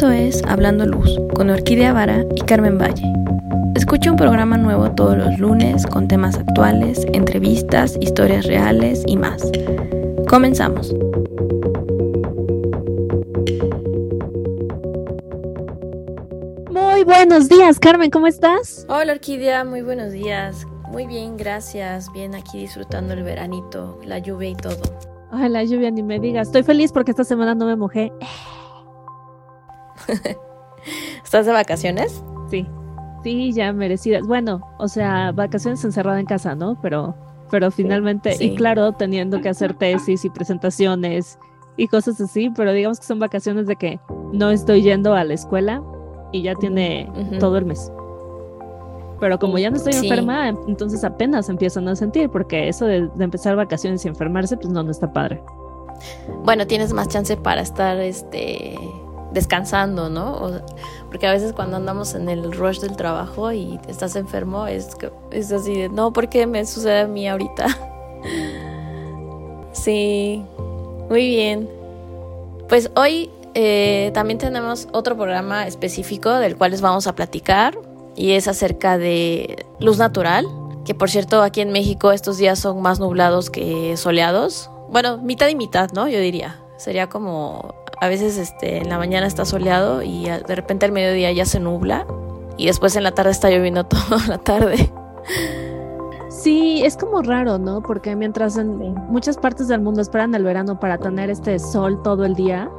Esto 0.00 0.12
es 0.12 0.42
Hablando 0.44 0.86
Luz 0.86 1.20
con 1.34 1.50
Orquídea 1.50 1.92
Vara 1.92 2.24
y 2.34 2.40
Carmen 2.40 2.78
Valle. 2.78 3.04
Escucha 3.74 4.10
un 4.10 4.16
programa 4.16 4.56
nuevo 4.56 4.90
todos 4.92 5.14
los 5.14 5.38
lunes 5.38 5.86
con 5.86 6.08
temas 6.08 6.38
actuales, 6.38 7.04
entrevistas, 7.12 7.98
historias 8.00 8.46
reales 8.46 9.02
y 9.06 9.18
más. 9.18 9.42
Comenzamos. 10.26 10.94
Muy 16.70 17.04
buenos 17.04 17.50
días, 17.50 17.78
Carmen, 17.78 18.08
¿cómo 18.08 18.26
estás? 18.26 18.86
Hola 18.88 19.12
Orquídea, 19.12 19.66
muy 19.66 19.82
buenos 19.82 20.12
días. 20.12 20.66
Muy 20.90 21.06
bien, 21.06 21.36
gracias. 21.36 22.10
Bien 22.14 22.34
aquí 22.34 22.60
disfrutando 22.60 23.12
el 23.12 23.22
veranito, 23.22 24.00
la 24.06 24.18
lluvia 24.18 24.48
y 24.48 24.54
todo. 24.54 24.80
Ay, 25.30 25.50
la 25.50 25.62
lluvia 25.62 25.90
ni 25.90 26.02
me 26.02 26.18
digas. 26.18 26.48
Estoy 26.48 26.62
feliz 26.62 26.90
porque 26.90 27.10
esta 27.10 27.24
semana 27.24 27.54
no 27.54 27.66
me 27.66 27.76
mojé. 27.76 28.10
¿Estás 31.24 31.46
de 31.46 31.52
vacaciones? 31.52 32.22
Sí, 32.50 32.66
sí, 33.22 33.52
ya 33.52 33.72
merecidas. 33.72 34.26
Bueno, 34.26 34.60
o 34.78 34.88
sea, 34.88 35.32
vacaciones 35.32 35.84
encerrada 35.84 36.20
en 36.20 36.26
casa, 36.26 36.54
¿no? 36.54 36.78
Pero, 36.80 37.14
pero 37.50 37.70
finalmente, 37.70 38.36
y 38.38 38.54
claro, 38.54 38.92
teniendo 38.92 39.40
que 39.40 39.48
hacer 39.48 39.74
tesis 39.74 40.24
y 40.24 40.30
presentaciones 40.30 41.38
y 41.76 41.88
cosas 41.88 42.20
así, 42.20 42.50
pero 42.50 42.72
digamos 42.72 43.00
que 43.00 43.06
son 43.06 43.18
vacaciones 43.18 43.66
de 43.66 43.76
que 43.76 44.00
no 44.32 44.50
estoy 44.50 44.82
yendo 44.82 45.14
a 45.14 45.24
la 45.24 45.34
escuela 45.34 45.82
y 46.32 46.42
ya 46.42 46.54
tiene 46.54 47.10
todo 47.38 47.58
el 47.58 47.64
mes. 47.64 47.90
Pero 49.20 49.38
como 49.38 49.58
ya 49.58 49.70
no 49.70 49.76
estoy 49.76 49.92
enferma, 49.94 50.48
entonces 50.48 51.04
apenas 51.04 51.48
empiezan 51.50 51.86
a 51.88 51.96
sentir, 51.96 52.30
porque 52.30 52.68
eso 52.68 52.86
de, 52.86 53.10
empezar 53.18 53.54
vacaciones 53.54 54.04
y 54.04 54.08
enfermarse, 54.08 54.56
pues 54.56 54.72
no, 54.72 54.82
no 54.82 54.90
está 54.90 55.12
padre. 55.12 55.42
Bueno, 56.42 56.66
tienes 56.66 56.94
más 56.94 57.08
chance 57.08 57.36
para 57.36 57.60
estar 57.60 58.00
este 58.00 58.78
descansando, 59.32 60.08
¿no? 60.08 60.60
porque 61.08 61.26
a 61.26 61.32
veces 61.32 61.52
cuando 61.52 61.76
andamos 61.76 62.14
en 62.14 62.28
el 62.28 62.52
rush 62.52 62.78
del 62.78 62.96
trabajo 62.96 63.52
y 63.52 63.80
estás 63.88 64.14
enfermo, 64.14 64.66
es, 64.66 64.90
es 65.32 65.50
así 65.50 65.74
de, 65.74 65.88
no, 65.88 66.12
¿por 66.12 66.28
qué 66.28 66.46
me 66.46 66.64
sucede 66.64 67.00
a 67.00 67.06
mí 67.06 67.28
ahorita? 67.28 67.66
sí, 69.72 70.44
muy 71.08 71.28
bien. 71.28 71.68
Pues 72.68 72.90
hoy 72.94 73.30
eh, 73.54 74.12
también 74.14 74.38
tenemos 74.38 74.86
otro 74.92 75.16
programa 75.16 75.66
específico 75.66 76.30
del 76.30 76.56
cual 76.56 76.70
les 76.70 76.80
vamos 76.80 77.08
a 77.08 77.16
platicar 77.16 77.76
y 78.14 78.32
es 78.32 78.46
acerca 78.46 78.96
de 78.96 79.66
luz 79.80 79.98
natural, 79.98 80.46
que 80.84 80.94
por 80.94 81.10
cierto 81.10 81.42
aquí 81.42 81.60
en 81.60 81.72
México 81.72 82.12
estos 82.12 82.38
días 82.38 82.60
son 82.60 82.80
más 82.80 83.00
nublados 83.00 83.50
que 83.50 83.96
soleados. 83.96 84.70
Bueno, 84.88 85.18
mitad 85.18 85.48
y 85.48 85.56
mitad, 85.56 85.90
¿no? 85.92 86.06
Yo 86.06 86.20
diría. 86.20 86.60
Sería 86.76 87.08
como 87.08 87.74
a 88.00 88.08
veces 88.08 88.38
este, 88.38 88.78
en 88.78 88.88
la 88.88 88.98
mañana 88.98 89.26
está 89.26 89.44
soleado 89.44 90.02
y 90.02 90.24
de 90.24 90.54
repente 90.54 90.86
al 90.86 90.92
mediodía 90.92 91.30
ya 91.32 91.44
se 91.44 91.60
nubla 91.60 92.06
y 92.56 92.66
después 92.66 92.96
en 92.96 93.04
la 93.04 93.12
tarde 93.12 93.30
está 93.30 93.50
lloviendo 93.50 93.84
toda 93.86 94.26
la 94.26 94.38
tarde. 94.38 94.92
Sí, 96.28 96.82
es 96.84 96.96
como 96.96 97.20
raro, 97.22 97.58
¿no? 97.58 97.82
Porque 97.82 98.16
mientras 98.16 98.56
en 98.56 98.94
muchas 99.08 99.36
partes 99.36 99.68
del 99.68 99.80
mundo 99.80 100.00
esperan 100.00 100.34
el 100.34 100.42
verano 100.42 100.80
para 100.80 100.96
tener 100.96 101.28
este 101.28 101.58
sol 101.58 102.02
todo 102.02 102.24
el 102.24 102.34
día, 102.34 102.70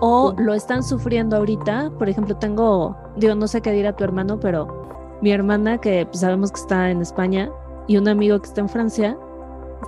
o 0.00 0.34
lo 0.38 0.54
están 0.54 0.82
sufriendo 0.82 1.36
ahorita. 1.36 1.90
Por 1.98 2.08
ejemplo, 2.08 2.36
tengo, 2.36 2.96
digo, 3.16 3.34
no 3.34 3.46
sé 3.46 3.60
qué 3.60 3.72
dirá 3.72 3.94
tu 3.94 4.04
hermano, 4.04 4.40
pero 4.40 5.18
mi 5.20 5.32
hermana, 5.32 5.78
que 5.78 6.06
pues, 6.06 6.20
sabemos 6.20 6.52
que 6.52 6.60
está 6.60 6.90
en 6.90 7.02
España, 7.02 7.50
y 7.88 7.96
un 7.96 8.08
amigo 8.08 8.38
que 8.40 8.46
está 8.46 8.60
en 8.60 8.68
Francia, 8.68 9.18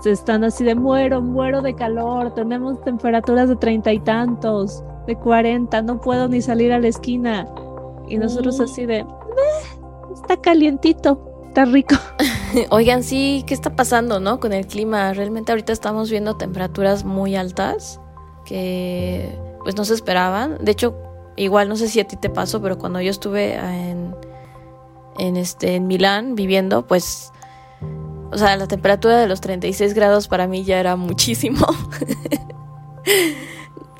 están 0.05 0.45
así 0.45 0.65
de 0.65 0.75
muero, 0.75 1.21
muero 1.21 1.63
de 1.63 1.75
calor, 1.75 2.35
tenemos 2.35 2.81
temperaturas 2.83 3.49
de 3.49 3.57
treinta 3.57 3.93
y 3.93 4.01
tantos, 4.01 4.83
de 5.07 5.17
cuarenta, 5.17 5.83
no 5.83 6.01
puedo 6.01 6.29
ni 6.29 6.41
salir 6.41 6.73
a 6.73 6.79
la 6.79 6.89
esquina. 6.89 7.47
Y 8.09 8.19
nosotros 8.19 8.59
mm. 8.59 8.63
así 8.63 8.87
de, 8.87 9.07
está 10.15 10.37
calientito, 10.37 11.45
está 11.49 11.65
rico. 11.65 11.95
Oigan, 12.71 13.03
sí, 13.03 13.45
¿qué 13.47 13.55
está 13.55 13.77
pasando, 13.77 14.21
no? 14.21 14.41
Con 14.41 14.53
el 14.53 14.67
clima. 14.67 15.13
Realmente 15.13 15.53
ahorita 15.53 15.73
estamos 15.73 16.11
viendo 16.11 16.37
temperaturas 16.37 17.05
muy 17.05 17.37
altas 17.37 18.01
que 18.45 19.39
pues 19.63 19.77
no 19.77 19.85
se 19.85 19.95
esperaban. 19.95 20.59
De 20.61 20.73
hecho, 20.73 20.97
igual 21.37 21.69
no 21.69 21.77
sé 21.77 21.89
si 21.89 22.01
a 22.01 22.07
ti 22.07 22.17
te 22.17 22.31
pasó, 22.31 22.61
pero 22.61 22.79
cuando 22.79 23.01
yo 23.01 23.11
estuve 23.11 23.55
en, 23.55 24.15
en, 25.19 25.37
este, 25.37 25.77
en 25.77 25.87
Milán 25.87 26.35
viviendo, 26.35 26.87
pues, 26.87 27.33
o 28.33 28.39
sea, 28.39 28.57
la 28.57 28.67
temperatura 28.67 29.19
de 29.19 29.27
los 29.27 29.41
36 29.41 29.95
grados 29.95 30.29
para 30.29 30.47
mí 30.47 30.65
ya 30.65 30.79
era 30.79 30.97
muchísimo. 30.97 31.67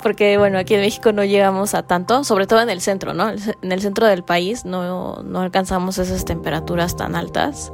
Porque, 0.01 0.37
bueno, 0.37 0.57
aquí 0.57 0.73
en 0.73 0.81
México 0.81 1.11
no 1.11 1.23
llegamos 1.23 1.75
a 1.75 1.83
tanto, 1.83 2.23
sobre 2.23 2.47
todo 2.47 2.61
en 2.61 2.69
el 2.69 2.81
centro, 2.81 3.13
¿no? 3.13 3.29
En 3.29 3.71
el 3.71 3.81
centro 3.81 4.07
del 4.07 4.23
país 4.23 4.65
no, 4.65 5.21
no 5.21 5.41
alcanzamos 5.41 5.99
esas 5.99 6.25
temperaturas 6.25 6.95
tan 6.95 7.15
altas. 7.15 7.71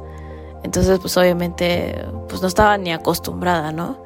Entonces, 0.62 0.98
pues 0.98 1.16
obviamente, 1.16 2.04
pues 2.28 2.42
no 2.42 2.48
estaba 2.48 2.76
ni 2.76 2.92
acostumbrada, 2.92 3.72
¿no? 3.72 3.96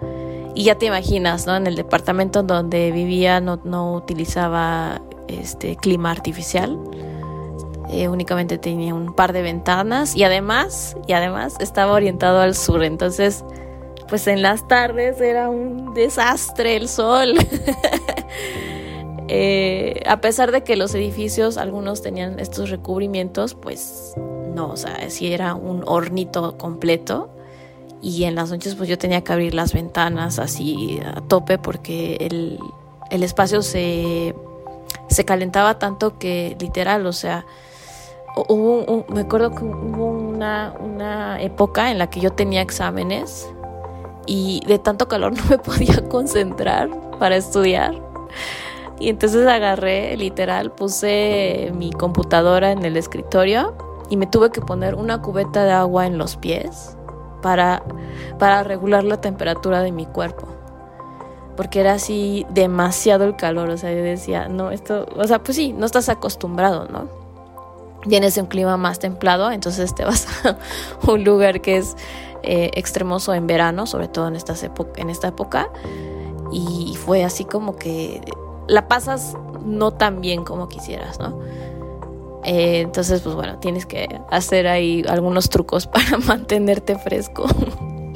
Y 0.55 0.65
ya 0.65 0.77
te 0.77 0.87
imaginas, 0.87 1.47
¿no? 1.47 1.57
En 1.57 1.67
el 1.67 1.75
departamento 1.75 2.43
donde 2.43 2.93
vivía 2.93 3.41
no, 3.41 3.59
no 3.65 3.95
utilizaba 3.95 5.01
este 5.27 5.77
clima 5.77 6.11
artificial. 6.11 6.79
Eh, 7.93 8.09
únicamente 8.09 8.57
tenía 8.57 8.95
un 8.95 9.15
par 9.15 9.33
de 9.33 9.43
ventanas 9.43 10.17
y 10.17 10.25
además, 10.25 10.97
y 11.07 11.13
además 11.13 11.57
estaba 11.61 11.93
orientado 11.93 12.41
al 12.41 12.55
sur. 12.55 12.83
Entonces, 12.83 13.45
pues 14.09 14.27
en 14.27 14.43
las 14.43 14.67
tardes 14.67 15.21
era 15.21 15.51
un 15.51 15.95
desastre 15.95 16.77
el 16.77 16.89
sol. 16.89 17.35
Eh, 19.35 20.03
a 20.05 20.21
pesar 20.21 20.53
de 20.53 20.63
que 20.63 20.77
los 20.77 20.95
edificios, 20.95 21.57
algunos 21.57 22.03
tenían 22.03 22.39
estos 22.39 22.69
recubrimientos, 22.69 23.55
pues 23.55 24.13
no, 24.55 24.69
o 24.69 24.77
sea, 24.77 25.09
sí 25.09 25.33
era 25.33 25.55
un 25.55 25.85
hornito 25.87 26.59
completo 26.59 27.31
y 28.03 28.25
en 28.25 28.35
las 28.35 28.51
noches 28.51 28.75
pues 28.75 28.89
yo 28.89 28.99
tenía 28.99 29.23
que 29.23 29.33
abrir 29.33 29.55
las 29.55 29.73
ventanas 29.73 30.39
así 30.39 31.01
a 31.03 31.21
tope 31.23 31.57
porque 31.57 32.17
el, 33.11 33.23
espacio 33.23 33.63
se, 33.63 34.35
se 35.09 35.25
calentaba 35.25 35.79
tanto 35.79 36.19
que 36.19 36.57
literal, 36.61 37.07
o 37.07 37.13
sea, 37.13 37.47
hubo 38.37 39.05
me 39.09 39.21
acuerdo 39.21 39.55
que 39.55 39.65
hubo 39.65 40.07
una, 40.07 40.75
una 40.81 41.41
época 41.41 41.91
en 41.91 41.99
la 41.99 42.09
que 42.09 42.21
yo 42.21 42.31
tenía 42.31 42.63
exámenes 42.63 43.53
y 44.27 44.61
de 44.67 44.79
tanto 44.79 45.09
calor 45.09 45.33
no 45.37 45.45
me 45.49 45.59
podía 45.59 46.09
concentrar 46.09 46.91
para 47.19 47.37
estudiar. 47.37 47.95
Y 48.99 49.09
entonces 49.09 49.47
agarré, 49.47 50.17
literal, 50.17 50.71
puse 50.71 51.73
mi 51.75 51.91
computadora 51.91 52.71
en 52.71 52.85
el 52.85 52.97
escritorio 52.97 53.75
y 54.11 54.17
me 54.17 54.27
tuve 54.27 54.51
que 54.51 54.61
poner 54.61 54.95
una 54.95 55.21
cubeta 55.23 55.65
de 55.65 55.73
agua 55.73 56.07
en 56.07 56.19
los 56.19 56.37
pies 56.37 56.97
para, 57.43 57.83
para 58.39 58.63
regular 58.63 59.03
la 59.03 59.21
temperatura 59.21 59.83
de 59.83 59.91
mi 59.91 60.07
cuerpo. 60.07 60.47
Porque 61.57 61.81
era 61.81 61.95
así 61.95 62.47
demasiado 62.51 63.25
el 63.25 63.37
calor, 63.37 63.71
o 63.71 63.77
sea, 63.77 63.93
yo 63.93 64.03
decía, 64.03 64.49
no, 64.49 64.71
esto, 64.71 65.07
o 65.17 65.25
sea, 65.25 65.43
pues 65.43 65.57
sí, 65.57 65.73
no 65.73 65.85
estás 65.85 66.09
acostumbrado, 66.09 66.87
¿no? 66.89 67.22
Vienes 68.05 68.35
de 68.35 68.41
un 68.41 68.49
clima 68.49 68.77
más 68.77 68.99
templado, 68.99 69.51
entonces 69.53 69.95
te 69.95 70.05
vas 70.05 70.27
a 70.45 70.59
un 71.11 71.25
lugar 71.25 71.61
que 71.61 71.77
es 71.77 71.97
eh, 72.43 72.71
extremoso 72.75 73.33
en 73.35 73.47
verano, 73.47 73.87
sobre 73.87 74.09
todo 74.09 74.29
en 74.29 74.37
esta 74.37 75.29
época, 75.29 75.71
y 76.51 76.97
fue 76.97 77.25
así 77.25 77.45
como 77.45 77.77
que 77.77 78.21
la 78.67 78.89
pasas 78.89 79.37
no 79.65 79.93
tan 79.93 80.21
bien 80.21 80.45
como 80.45 80.69
quisieras, 80.69 81.19
¿no? 81.19 81.39
Eh, 82.45 82.81
entonces, 82.81 83.21
pues 83.21 83.35
bueno, 83.35 83.59
tienes 83.59 83.87
que 83.87 84.21
hacer 84.31 84.67
ahí 84.67 85.05
algunos 85.09 85.49
trucos 85.49 85.87
para 85.89 86.19
mantenerte 86.19 86.99
fresco. 86.99 87.47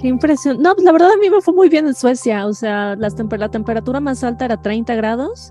Qué 0.00 0.08
impresión. 0.08 0.60
No, 0.60 0.74
pues 0.74 0.84
la 0.84 0.92
verdad 0.92 1.12
a 1.12 1.16
mí 1.16 1.30
me 1.30 1.40
fue 1.40 1.54
muy 1.54 1.68
bien 1.68 1.86
en 1.86 1.94
Suecia. 1.94 2.46
O 2.46 2.52
sea, 2.52 2.96
la 2.96 3.10
temperatura 3.10 4.00
más 4.00 4.22
alta 4.24 4.44
era 4.44 4.60
30 4.60 4.94
grados 4.94 5.50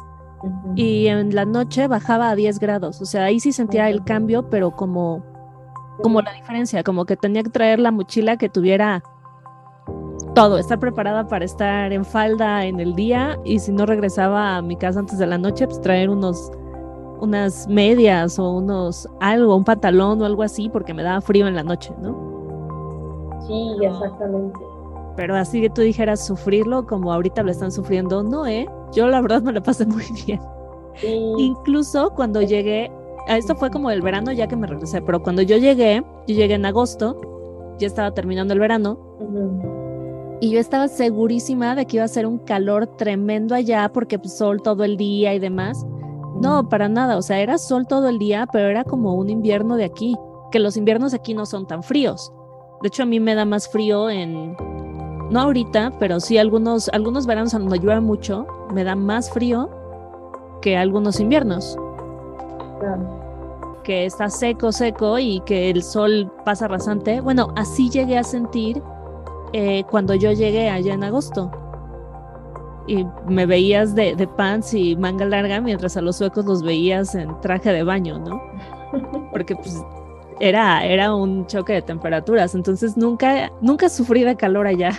y 0.76 1.08
en 1.08 1.34
la 1.34 1.46
noche 1.46 1.88
bajaba 1.88 2.30
a 2.30 2.36
10 2.36 2.60
grados. 2.60 3.02
O 3.02 3.06
sea, 3.06 3.26
ahí 3.26 3.40
sí 3.40 3.52
sentía 3.52 3.90
el 3.90 4.04
cambio, 4.04 4.50
pero 4.50 4.72
como, 4.72 5.24
como 6.02 6.22
la 6.22 6.34
diferencia, 6.34 6.84
como 6.84 7.06
que 7.06 7.16
tenía 7.16 7.44
que 7.44 7.50
traer 7.50 7.80
la 7.80 7.92
mochila 7.92 8.38
que 8.38 8.50
tuviera 8.50 9.04
todo, 10.34 10.58
estar 10.58 10.80
preparada 10.80 11.28
para 11.28 11.46
estar 11.46 11.94
en 11.94 12.04
falda 12.04 12.66
en 12.66 12.80
el 12.80 12.94
día 12.94 13.40
y 13.46 13.60
si 13.60 13.72
no 13.72 13.86
regresaba 13.86 14.58
a 14.58 14.62
mi 14.62 14.76
casa 14.76 15.00
antes 15.00 15.18
de 15.18 15.28
la 15.28 15.38
noche, 15.38 15.66
pues 15.66 15.80
traer 15.82 16.10
unos 16.10 16.52
unas 17.22 17.68
medias 17.68 18.38
o 18.38 18.52
unos 18.52 19.10
algo, 19.22 19.56
un 19.56 19.64
pantalón 19.64 20.22
o 20.22 20.26
algo 20.26 20.44
así 20.44 20.70
porque 20.70 20.94
me 20.94 21.04
daba 21.04 21.22
frío 21.22 21.48
en 21.48 21.56
la 21.56 21.64
noche, 21.64 21.94
¿no? 22.02 23.40
Sí, 23.48 23.78
exactamente. 23.82 24.60
Pero 25.16 25.36
así 25.36 25.62
que 25.62 25.70
tú 25.70 25.82
dijeras 25.82 26.26
sufrirlo 26.26 26.86
como 26.86 27.14
ahorita 27.14 27.44
lo 27.44 27.52
están 27.52 27.72
sufriendo, 27.72 28.24
no, 28.24 28.46
¿eh? 28.46 28.68
Yo 28.94 29.08
la 29.08 29.22
verdad 29.22 29.42
me 29.42 29.54
lo 29.54 29.64
pasé 29.64 29.86
muy 29.86 30.06
bien. 30.26 30.42
Incluso 31.38 32.12
cuando 32.12 32.42
llegué, 32.42 32.92
esto 33.28 33.56
fue 33.56 33.70
como 33.70 33.92
el 33.92 34.02
verano 34.02 34.32
ya 34.32 34.48
que 34.48 34.56
me 34.56 34.68
regresé, 34.68 35.02
pero 35.02 35.22
cuando 35.22 35.42
yo 35.42 35.58
llegué, 35.58 36.04
yo 36.28 36.36
llegué 36.36 36.54
en 36.54 36.66
agosto, 36.66 37.20
ya 37.80 37.88
estaba 37.88 38.14
terminando 38.14 38.54
el 38.54 38.60
verano, 38.60 38.98
y 40.42 40.52
yo 40.52 40.60
estaba 40.60 40.88
segurísima 40.88 41.76
de 41.76 41.86
que 41.86 41.98
iba 41.98 42.06
a 42.06 42.10
ser 42.10 42.26
un 42.26 42.40
calor 42.40 42.88
tremendo 42.98 43.56
allá 43.56 43.90
porque 43.94 44.20
pues, 44.20 44.38
sol 44.38 44.62
todo 44.62 44.84
el 44.84 44.98
día 44.98 45.34
y 45.34 45.40
demás 45.40 45.86
No, 46.42 46.68
para 46.68 46.90
nada, 46.90 47.18
o 47.18 47.22
sea, 47.22 47.40
era 47.40 47.58
sol 47.58 47.88
todo 47.88 48.10
el 48.10 48.20
día, 48.20 48.48
pero 48.52 48.68
era 48.68 48.84
como 48.84 49.16
un 49.16 49.30
invierno 49.30 49.78
de 49.78 49.86
aquí, 49.86 50.16
que 50.52 50.60
los 50.60 50.76
inviernos 50.78 51.14
aquí 51.14 51.34
no 51.34 51.46
son 51.46 51.66
tan 51.66 51.84
fríos. 51.84 52.32
De 52.82 52.90
hecho, 52.90 53.04
a 53.04 53.06
mí 53.06 53.20
me 53.20 53.36
da 53.36 53.46
más 53.46 53.70
frío 53.70 54.10
en, 54.10 54.56
no 55.30 55.42
ahorita, 55.42 55.94
pero 56.00 56.20
sí 56.20 56.38
algunos, 56.38 56.90
algunos 56.90 57.26
veranos 57.26 57.52
cuando 57.52 57.76
llueve 57.76 58.02
mucho, 58.02 58.46
me 58.74 58.84
da 58.84 58.96
más 58.96 59.32
frío 59.32 59.70
que 60.62 60.78
algunos 60.78 61.20
inviernos. 61.20 61.78
Que 63.84 64.06
está 64.06 64.30
seco, 64.30 64.72
seco 64.72 65.20
y 65.20 65.40
que 65.42 65.70
el 65.70 65.84
sol 65.84 66.32
pasa 66.44 66.68
rasante. 66.68 67.22
Bueno, 67.22 67.54
así 67.56 67.90
llegué 67.90 68.18
a 68.18 68.24
sentir 68.24 68.82
eh, 69.54 69.84
cuando 69.90 70.16
yo 70.16 70.32
llegué 70.32 70.70
allá 70.70 70.94
en 70.94 71.04
agosto. 71.04 71.52
Y 72.88 73.06
me 73.28 73.46
veías 73.46 73.96
de, 73.96 74.16
de 74.16 74.28
pants 74.28 74.74
y 74.74 74.96
manga 74.96 75.26
larga, 75.26 75.60
mientras 75.60 75.98
a 75.98 76.02
los 76.02 76.18
suecos 76.18 76.46
los 76.46 76.62
veías 76.62 77.16
en 77.16 77.40
traje 77.42 77.72
de 77.72 77.84
baño, 77.84 78.20
¿no? 78.20 78.42
Porque 79.32 79.56
pues 79.56 79.84
era, 80.40 80.86
era 80.86 81.16
un 81.16 81.48
choque 81.48 81.74
de 81.74 81.82
temperaturas, 81.82 82.56
entonces 82.56 82.98
nunca, 82.98 83.52
nunca 83.62 83.90
sufrí 83.90 84.24
de 84.24 84.36
calor 84.36 84.68
allá. 84.68 84.92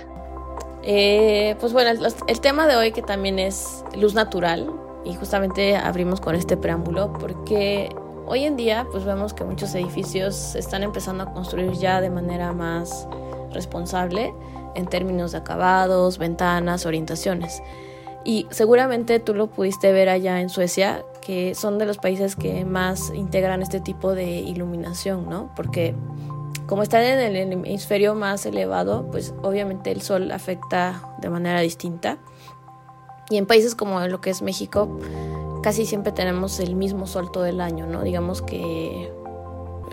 Eh, 0.88 1.56
pues 1.58 1.72
bueno, 1.72 1.90
el, 2.28 2.40
tema 2.40 2.68
de 2.68 2.76
hoy 2.76 2.92
que 2.92 3.02
también 3.02 3.40
es 3.40 3.84
luz 3.96 4.14
natural 4.14 4.72
y 5.04 5.14
justamente 5.14 5.74
abrimos 5.74 6.20
con 6.20 6.36
este 6.36 6.56
preámbulo 6.56 7.12
porque 7.12 7.88
hoy 8.24 8.44
en 8.44 8.56
día 8.56 8.86
pues 8.92 9.04
vemos 9.04 9.34
que 9.34 9.42
muchos 9.42 9.74
edificios 9.74 10.54
están 10.54 10.84
empezando 10.84 11.24
a 11.24 11.32
construir 11.32 11.72
ya 11.72 12.00
de 12.00 12.08
manera 12.08 12.52
más 12.52 13.08
responsable 13.52 14.32
en 14.76 14.86
términos 14.86 15.32
de 15.32 15.38
acabados, 15.38 16.18
ventanas, 16.18 16.86
orientaciones. 16.86 17.64
Y 18.24 18.46
seguramente 18.50 19.18
tú 19.18 19.34
lo 19.34 19.48
pudiste 19.48 19.90
ver 19.90 20.08
allá 20.08 20.40
en 20.40 20.48
Suecia, 20.50 21.04
que 21.20 21.56
son 21.56 21.78
de 21.78 21.86
los 21.86 21.98
países 21.98 22.36
que 22.36 22.64
más 22.64 23.10
integran 23.12 23.60
este 23.60 23.80
tipo 23.80 24.14
de 24.14 24.36
iluminación, 24.36 25.28
¿no? 25.28 25.52
Porque 25.56 25.96
como 26.66 26.82
están 26.82 27.02
en 27.04 27.18
el 27.18 27.36
hemisferio 27.52 28.14
más 28.14 28.44
elevado, 28.44 29.08
pues 29.10 29.34
obviamente 29.42 29.92
el 29.92 30.02
sol 30.02 30.30
afecta 30.32 31.14
de 31.18 31.30
manera 31.30 31.60
distinta. 31.60 32.18
Y 33.30 33.36
en 33.38 33.46
países 33.46 33.74
como 33.74 34.00
lo 34.00 34.20
que 34.20 34.30
es 34.30 34.42
México, 34.42 34.98
casi 35.62 35.86
siempre 35.86 36.12
tenemos 36.12 36.60
el 36.60 36.76
mismo 36.76 37.06
sol 37.06 37.30
todo 37.32 37.46
el 37.46 37.60
año, 37.60 37.86
¿no? 37.86 38.02
Digamos 38.02 38.42
que 38.42 39.12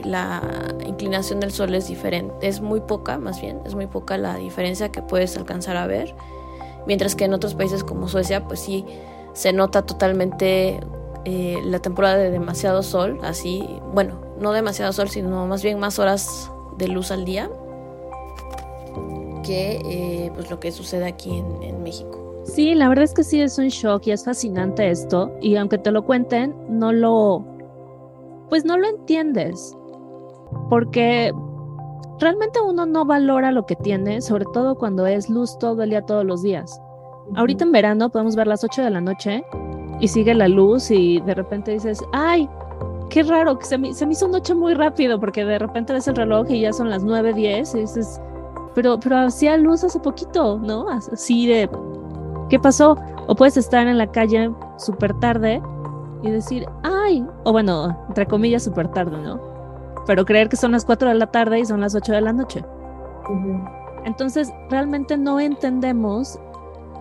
la 0.04 0.42
inclinación 0.86 1.40
del 1.40 1.52
sol 1.52 1.74
es 1.75 1.88
diferente, 1.88 2.48
es 2.48 2.62
muy 2.62 2.81
poca, 2.81 3.18
más 3.18 3.40
bien, 3.40 3.60
es 3.66 3.75
muy 3.75 3.88
poca 3.88 4.18
la 4.18 4.36
diferencia 4.36 4.92
que 4.92 5.02
puedes 5.02 5.38
alcanzar 5.38 5.78
a 5.78 5.88
ver. 5.88 6.16
Mientras 6.86 7.16
que 7.16 7.25
en 7.25 7.34
otros 7.34 7.56
países 7.56 7.84
como 7.84 8.08
Suecia, 8.08 8.48
pues 8.48 8.60
sí 8.60 8.86
se 9.34 9.54
nota 9.54 9.84
totalmente 9.84 10.80
eh, 11.25 11.62
la 11.64 11.80
temporada 11.80 12.18
de 12.18 12.30
demasiado 12.31 12.84
sol, 12.84 13.20
así, 13.24 13.68
bueno, 13.94 14.20
no 14.40 14.52
demasiado 14.52 14.92
sol, 14.92 15.10
sino 15.10 15.48
más 15.48 15.64
bien 15.64 15.80
más 15.80 15.98
horas 15.98 16.52
de 16.78 16.88
luz 16.88 17.12
al 17.12 17.25
día 17.25 17.50
que 19.44 19.81
eh, 19.86 20.31
pues 20.34 20.50
lo 20.50 20.60
que 20.60 20.72
sucede 20.72 21.06
aquí 21.06 21.38
en, 21.38 21.64
en, 21.64 21.84
México. 21.84 22.42
Sí, 22.46 22.75
la 22.75 22.88
verdad 22.88 23.04
es 23.04 23.14
que 23.14 23.24
sí 23.24 23.42
es 23.42 23.58
un 23.58 23.68
shock 23.68 24.08
y 24.08 24.12
es 24.12 24.24
fascinante 24.24 24.90
esto 24.90 25.31
y 25.42 25.56
aunque 25.58 25.78
te 25.78 25.92
lo 25.92 26.04
cuenten, 26.06 26.56
no 26.70 26.94
lo, 26.94 27.44
pues 28.50 28.66
no 28.66 28.78
lo 28.78 28.88
entiendes 28.88 29.75
porque 30.70 31.34
realmente 32.20 32.60
uno 32.62 32.86
no 32.86 33.06
valora 33.06 33.52
lo 33.52 33.66
que 33.66 33.75
tiene, 33.75 34.22
sobre 34.22 34.46
todo 34.54 34.75
cuando 34.75 35.06
es 35.08 35.30
luz 35.30 35.58
todo 35.60 35.84
el 35.84 35.90
día, 35.90 36.02
todos 36.02 36.25
los 36.25 36.42
días. 36.42 36.80
Ahorita 37.36 37.64
en 37.64 37.72
verano 37.72 38.10
podemos 38.10 38.36
ver 38.36 38.48
las 38.48 38.64
8 38.64 38.84
de 38.84 38.90
la 38.90 39.02
noche 39.02 39.44
y 40.00 40.08
sigue 40.08 40.34
la 40.34 40.48
luz 40.48 40.92
y 40.92 41.20
de 41.22 41.36
repente 41.36 41.72
dices, 41.72 42.04
ay, 42.12 42.50
qué 43.13 43.21
raro, 43.21 43.60
que 43.60 43.65
se 43.65 43.77
me, 43.77 43.94
se 43.94 44.07
me 44.07 44.13
hizo 44.13 44.27
noche 44.27 44.56
muy 44.56 44.74
rápido 44.74 45.19
porque 45.19 45.45
de 45.45 45.60
repente 45.60 45.94
ves 45.94 46.07
el 46.07 46.15
reloj 46.15 46.50
y 46.50 46.62
ya 46.62 46.74
son 46.74 46.89
las 46.89 47.04
9, 47.04 47.33
10 47.33 47.75
y 47.75 47.80
dices, 47.81 48.19
pero, 48.74 49.00
pero 49.00 49.19
hacía 49.19 49.56
luz 49.56 49.83
hace 49.83 50.00
poquito, 50.00 50.57
¿no? 50.57 50.89
Así 50.89 51.45
de, 51.45 51.69
¿qué 52.50 52.57
pasó? 52.60 52.98
O 53.27 53.36
puedes 53.36 53.56
estar 53.56 53.86
en 53.86 54.00
la 54.00 54.07
calle 54.07 54.50
súper 54.80 55.13
tarde 55.19 55.62
y 56.24 56.31
decir, 56.31 56.65
ay, 56.81 57.24
o 57.44 57.51
bueno, 57.51 57.95
entre 58.07 58.25
comillas 58.25 58.63
súper 58.63 58.88
tarde, 58.88 59.15
¿no? 59.21 59.39
Pero 60.07 60.25
creer 60.25 60.50
que 60.50 60.57
son 60.57 60.71
las 60.71 60.83
4 60.83 61.10
de 61.10 61.15
la 61.15 61.27
tarde 61.27 61.60
y 61.60 61.65
son 61.65 61.81
las 61.81 61.94
8 61.94 62.13
de 62.13 62.21
la 62.21 62.33
noche. 62.33 62.65
Entonces, 64.06 64.51
realmente 64.71 65.18
no 65.19 65.39
entendemos 65.39 66.39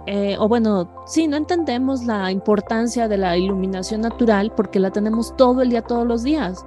eh, 0.06 0.36
o 0.38 0.48
bueno, 0.48 0.88
sí, 1.06 1.28
no 1.28 1.36
entendemos 1.36 2.04
la 2.04 2.30
importancia 2.32 3.06
de 3.06 3.18
la 3.18 3.36
iluminación 3.36 4.00
natural 4.00 4.52
porque 4.56 4.80
la 4.80 4.90
tenemos 4.90 5.36
todo 5.36 5.62
el 5.62 5.70
día, 5.70 5.82
todos 5.82 6.06
los 6.06 6.24
días. 6.24 6.64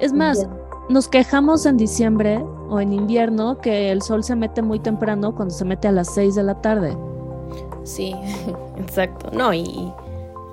Es 0.00 0.12
más, 0.12 0.48
nos 0.88 1.08
quejamos 1.08 1.66
en 1.66 1.76
diciembre 1.76 2.42
o 2.70 2.80
en 2.80 2.92
invierno 2.92 3.58
que 3.58 3.92
el 3.92 4.00
sol 4.02 4.24
se 4.24 4.34
mete 4.34 4.62
muy 4.62 4.80
temprano 4.80 5.34
cuando 5.34 5.54
se 5.54 5.64
mete 5.64 5.88
a 5.88 5.92
las 5.92 6.14
6 6.14 6.34
de 6.34 6.42
la 6.42 6.60
tarde. 6.62 6.96
Sí, 7.84 8.14
exacto. 8.78 9.30
No, 9.32 9.52
y, 9.52 9.92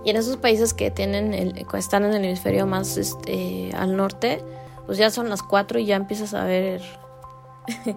y 0.04 0.10
en 0.10 0.18
esos 0.18 0.36
países 0.36 0.74
que 0.74 0.92
tienen 0.92 1.34
el, 1.34 1.66
están 1.78 2.04
en 2.04 2.14
el 2.14 2.26
hemisferio 2.26 2.68
más 2.68 2.98
este, 2.98 3.72
al 3.74 3.96
norte, 3.96 4.44
pues 4.86 4.98
ya 4.98 5.10
son 5.10 5.30
las 5.30 5.44
4 5.44 5.80
y 5.80 5.86
ya 5.86 5.96
empiezas 5.96 6.34
a 6.34 6.44
ver 6.44 6.82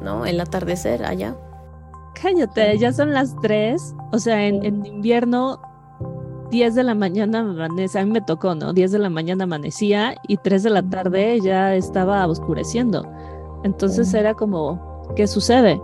¿no? 0.00 0.24
el 0.24 0.40
atardecer 0.40 1.04
allá 1.04 1.36
cállate, 2.14 2.78
ya 2.78 2.92
son 2.92 3.12
las 3.12 3.36
3. 3.40 3.94
O 4.12 4.18
sea, 4.18 4.46
en, 4.46 4.84
invierno, 4.84 5.60
10 6.50 6.74
de 6.74 6.82
la 6.82 6.94
mañana 6.94 7.40
amanece, 7.40 7.98
a 7.98 8.04
mí 8.04 8.10
me 8.10 8.20
tocó, 8.20 8.54
¿no? 8.54 8.72
10 8.72 8.92
de 8.92 8.98
la 8.98 9.10
mañana 9.10 9.44
amanecía 9.44 10.14
y 10.26 10.36
3 10.36 10.62
de 10.64 10.70
la 10.70 10.82
tarde 10.82 11.40
ya 11.40 11.74
estaba 11.74 12.26
oscureciendo. 12.26 13.06
Entonces 13.62 14.12
era 14.14 14.34
como, 14.34 15.06
¿qué 15.16 15.26
sucede? 15.26 15.80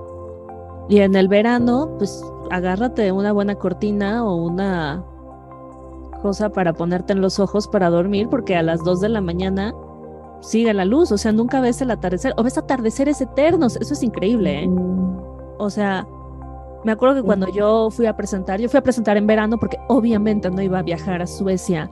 Y 0.89 1.01
en 1.01 1.17
el 1.17 1.29
verano, 1.29 1.91
pues 1.99 2.23
agárrate 2.51 3.13
una 3.13 3.33
buena 3.33 3.55
cortina 3.57 4.25
o 4.25 4.37
una 4.37 5.05
cosa 6.23 6.49
para 6.49 6.73
ponerte 6.73 7.13
en 7.13 7.21
los 7.21 7.39
ojos 7.39 7.69
para 7.69 7.91
dormir, 7.91 8.29
porque 8.29 8.57
a 8.57 8.63
las 8.63 8.83
2 8.83 9.01
de 9.01 9.09
la 9.09 9.21
mañana 9.21 9.75
sigue 10.41 10.73
la 10.75 10.85
luz, 10.85 11.13
o 11.13 11.19
sea, 11.19 11.33
nunca 11.33 11.61
ves 11.61 11.81
el 11.81 11.91
atardecer, 11.91 12.35
o 12.37 12.43
ves 12.43 12.59
atardeceres 12.59 13.21
eternos, 13.21 13.77
eso 13.77 13.95
es 13.95 14.03
increíble, 14.03 14.65
¿eh? 14.65 14.71
O 15.59 15.71
sea, 15.71 16.07
me 16.87 16.93
acuerdo 16.93 17.17
que 17.17 17.23
cuando 17.25 17.49
yo 17.49 17.91
fui 17.91 18.07
a 18.07 18.17
presentar, 18.17 18.61
yo 18.61 18.69
fui 18.69 18.79
a 18.79 18.81
presentar 18.81 19.17
en 19.17 19.27
verano 19.27 19.59
porque 19.59 19.77
obviamente 19.89 20.49
no 20.49 20.63
iba 20.63 20.79
a 20.79 20.83
viajar 20.83 21.21
a 21.21 21.27
Suecia 21.27 21.91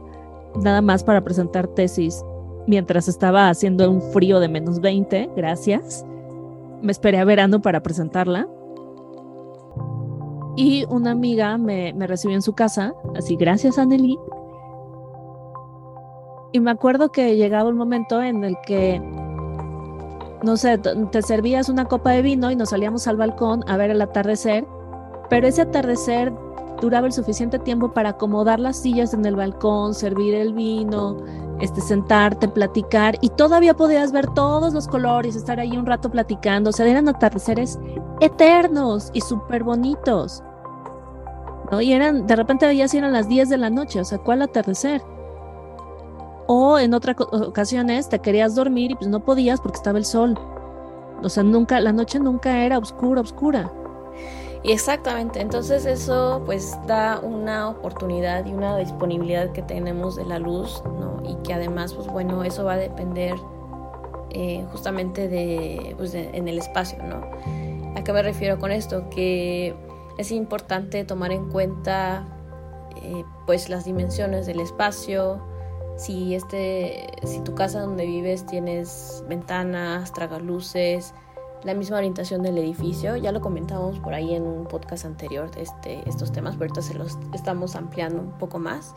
nada 0.63 0.81
más 0.83 1.03
para 1.03 1.21
presentar 1.21 1.67
tesis 1.67 2.25
mientras 2.69 3.09
estaba 3.09 3.49
haciendo 3.49 3.91
un 3.91 4.01
frío 4.01 4.39
de 4.39 4.47
menos 4.47 4.81
20, 4.81 5.31
gracias. 5.35 6.07
Me 6.81 6.93
esperé 6.93 7.19
a 7.19 7.25
verano 7.25 7.61
para 7.61 7.83
presentarla. 7.83 8.47
Y 10.55 10.85
una 10.89 11.11
amiga 11.11 11.59
me, 11.59 11.93
me 11.95 12.07
recibió 12.07 12.37
en 12.37 12.43
su 12.43 12.53
casa, 12.53 12.95
así 13.17 13.35
gracias 13.35 13.79
a 13.79 13.87
Nelly. 13.87 14.17
Y 16.53 16.61
me 16.61 16.71
acuerdo 16.71 17.11
que 17.11 17.35
llegaba 17.35 17.69
un 17.69 17.77
momento 17.77 18.23
en 18.23 18.45
el 18.45 18.55
que 18.65 19.03
no 20.45 20.57
sé, 20.57 20.79
te 20.79 21.23
servías 21.23 21.69
una 21.69 21.87
copa 21.87 22.11
de 22.11 22.23
vino 22.23 22.51
y 22.51 22.55
nos 22.55 22.71
salíamos 22.71 23.09
al 23.09 23.17
balcón 23.17 23.65
a 23.67 23.77
ver 23.77 23.91
el 23.91 24.01
atardecer 24.01 24.65
pero 25.29 25.47
ese 25.47 25.63
atardecer 25.63 26.33
duraba 26.81 27.07
el 27.07 27.13
suficiente 27.13 27.59
tiempo 27.59 27.93
para 27.93 28.11
acomodar 28.11 28.61
las 28.61 28.77
sillas 28.77 29.15
en 29.15 29.25
el 29.25 29.37
balcón, 29.37 29.95
servir 29.95 30.35
el 30.35 30.53
vino, 30.53 31.17
este, 31.61 31.81
sentarte, 31.81 32.49
platicar 32.49 33.17
y 33.21 33.31
todavía 33.31 33.75
podías 33.75 34.13
ver 34.13 34.27
todos 34.35 34.75
los 34.75 34.89
colores, 34.89 35.37
estar 35.37 35.61
ahí 35.61 35.77
un 35.77 35.87
rato 35.87 36.11
platicando, 36.11 36.71
o 36.71 36.73
sea, 36.73 36.87
eran 36.87 37.09
atardeceres 37.09 37.79
eternos 38.21 39.11
y 39.13 39.21
súper 39.21 39.65
bonitos. 39.65 40.43
¿no? 41.71 41.81
Y 41.81 41.93
eran, 41.93 42.27
de 42.27 42.37
repente 42.37 42.67
veías 42.67 42.93
eran 42.95 43.13
las 43.13 43.29
10 43.29 43.49
de 43.49 43.57
la 43.57 43.71
noche, 43.71 44.01
o 44.01 44.05
sea, 44.05 44.19
¿cuál 44.19 44.43
atardecer? 44.43 45.03
O 46.47 46.79
en 46.79 46.93
otras 46.93 47.17
ocasiones 47.19 48.09
te 48.09 48.19
querías 48.19 48.55
dormir 48.55 48.91
y 48.91 48.95
pues 48.97 49.09
no 49.09 49.21
podías 49.21 49.61
porque 49.61 49.77
estaba 49.77 49.99
el 49.99 50.05
sol. 50.05 50.39
O 51.23 51.29
sea, 51.31 51.43
nunca, 51.43 51.81
la 51.81 51.93
noche 51.93 52.19
nunca 52.19 52.65
era 52.65 52.77
oscura, 52.79 53.23
oscura. 53.23 53.73
Y 54.65 54.73
exactamente, 54.73 55.43
entonces 55.43 55.85
eso 55.85 56.43
pues 56.47 56.75
da 56.87 57.21
una 57.21 57.69
oportunidad 57.69 58.47
y 58.47 58.55
una 58.55 58.79
disponibilidad 58.79 59.53
que 59.53 59.61
tenemos 59.61 60.17
de 60.17 60.25
la 60.25 60.39
luz, 60.39 60.83
¿no? 60.87 61.23
Y 61.23 61.35
que 61.43 61.53
además, 61.53 61.93
pues 61.93 62.07
bueno, 62.09 62.43
eso 62.45 62.65
va 62.65 62.73
a 62.73 62.79
depender 62.79 63.35
eh, 64.31 64.65
justamente 64.73 65.29
de, 65.29 65.95
pues 65.99 66.15
en 66.15 66.49
el 66.49 66.59
espacio, 66.59 66.99
¿no? 67.03 67.27
¿A 67.95 68.03
qué 68.03 68.13
me 68.15 68.23
refiero 68.23 68.59
con 68.59 68.73
esto? 68.73 69.11
Que 69.11 69.77
es 70.17 70.33
importante 70.33 71.05
tomar 71.05 71.31
en 71.31 71.51
cuenta 71.51 72.27
eh, 73.03 73.23
pues 73.45 73.69
las 73.69 73.85
dimensiones 73.85 74.47
del 74.47 74.61
espacio, 74.61 75.43
si 75.99 76.35
este, 76.35 77.07
si 77.23 77.41
tu 77.41 77.55
casa 77.55 77.83
donde 77.83 78.07
vives 78.07 78.47
tienes 78.47 79.23
ventanas, 79.29 80.13
tragaluces, 80.15 81.13
la 81.65 81.75
misma 81.75 81.99
orientación 81.99 82.43
del 82.43 82.59
edificio. 82.59 83.17
Ya 83.17 83.33
lo 83.33 83.41
comentábamos 83.41 83.99
por 83.99 84.15
ahí 84.15 84.35
en 84.35 84.43
un 84.45 84.67
podcast 84.67 85.05
anterior, 85.05 85.51
este, 85.57 86.09
estos 86.09 86.33
temas, 86.33 86.57
pero 86.57 86.71
ahorita 86.71 86.83
se 86.83 86.95
los 86.95 87.19
estamos 87.33 87.75
ampliando 87.77 88.21
un 88.21 88.33
poco 88.33 88.59
más. 88.59 88.95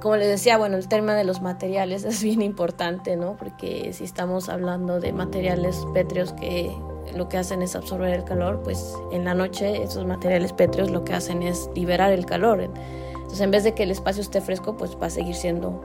como 0.00 0.16
les 0.16 0.28
decía, 0.28 0.58
bueno, 0.58 0.76
el 0.76 0.88
tema 0.88 1.14
de 1.14 1.24
los 1.24 1.40
materiales 1.40 2.04
es 2.04 2.22
bien 2.22 2.42
importante, 2.42 3.16
¿no? 3.16 3.36
Porque 3.36 3.92
si 3.92 4.04
estamos 4.04 4.48
hablando 4.48 5.00
de 5.00 5.12
materiales 5.12 5.86
pétreos 5.94 6.32
que 6.32 6.76
lo 7.14 7.28
que 7.28 7.38
hacen 7.38 7.62
es 7.62 7.76
absorber 7.76 8.12
el 8.14 8.24
calor, 8.24 8.62
pues 8.62 8.94
en 9.12 9.24
la 9.24 9.34
noche 9.34 9.82
esos 9.82 10.06
materiales 10.06 10.52
pétreos 10.52 10.90
lo 10.90 11.04
que 11.04 11.12
hacen 11.12 11.42
es 11.42 11.70
liberar 11.74 12.12
el 12.12 12.26
calor. 12.26 12.60
Entonces, 12.60 13.40
en 13.40 13.50
vez 13.50 13.64
de 13.64 13.74
que 13.74 13.84
el 13.84 13.90
espacio 13.90 14.22
esté 14.22 14.40
fresco, 14.40 14.76
pues 14.76 14.96
va 15.00 15.06
a 15.06 15.10
seguir 15.10 15.34
siendo 15.34 15.80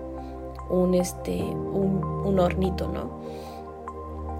un, 0.69 0.93
este, 0.93 1.41
un, 1.41 2.39
hornito, 2.39 2.87
¿no? 2.87 3.18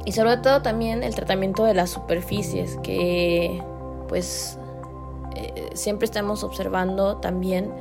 Y 0.10 0.12
sobre 0.12 0.38
todo 0.38 0.64
también 0.64 1.04
el 1.04 1.14
tratamiento 1.14 1.66
de 1.66 1.76
las 1.76 1.92
superficies, 1.92 2.80
que 2.82 3.62
pues 4.08 4.58
eh, 5.36 5.70
siempre 5.76 6.06
estamos 6.06 6.44
observando 6.44 7.18
también 7.18 7.72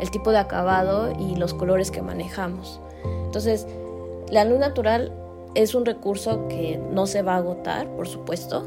el 0.00 0.10
tipo 0.10 0.30
de 0.30 0.38
acabado 0.38 1.12
y 1.12 1.36
los 1.36 1.52
colores 1.52 1.90
que 1.90 2.00
manejamos. 2.00 2.80
Entonces, 3.26 3.66
la 4.30 4.46
luz 4.46 4.60
natural 4.60 5.12
es 5.54 5.74
un 5.74 5.84
recurso 5.84 6.48
que 6.48 6.80
no 6.90 7.06
se 7.06 7.20
va 7.20 7.34
a 7.34 7.36
agotar, 7.36 7.86
por 7.88 8.08
supuesto. 8.08 8.64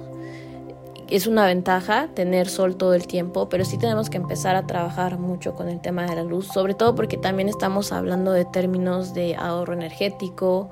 Es 1.10 1.26
una 1.26 1.48
ventaja 1.48 2.10
tener 2.14 2.48
sol 2.50 2.76
todo 2.76 2.94
el 2.94 3.08
tiempo, 3.08 3.50
pero 3.50 3.66
sí 3.66 3.80
tenemos 3.80 4.12
que 4.12 4.18
empezar 4.18 4.56
a 4.56 4.68
trabajar 4.68 5.18
mucho 5.18 5.56
con 5.56 5.70
el 5.70 5.82
tema 5.82 6.06
de 6.06 6.16
la 6.16 6.24
luz, 6.24 6.46
sobre 6.46 6.76
todo 6.76 6.94
porque 6.94 7.18
también 7.18 7.50
estamos 7.50 7.92
hablando 7.92 8.32
de 8.32 8.46
términos 8.46 9.16
de 9.16 9.36
ahorro 9.36 9.74
energético, 9.74 10.70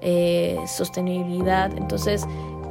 eh, 0.00 0.58
sostenibilidad. 0.66 1.76
Entonces, 1.76 2.26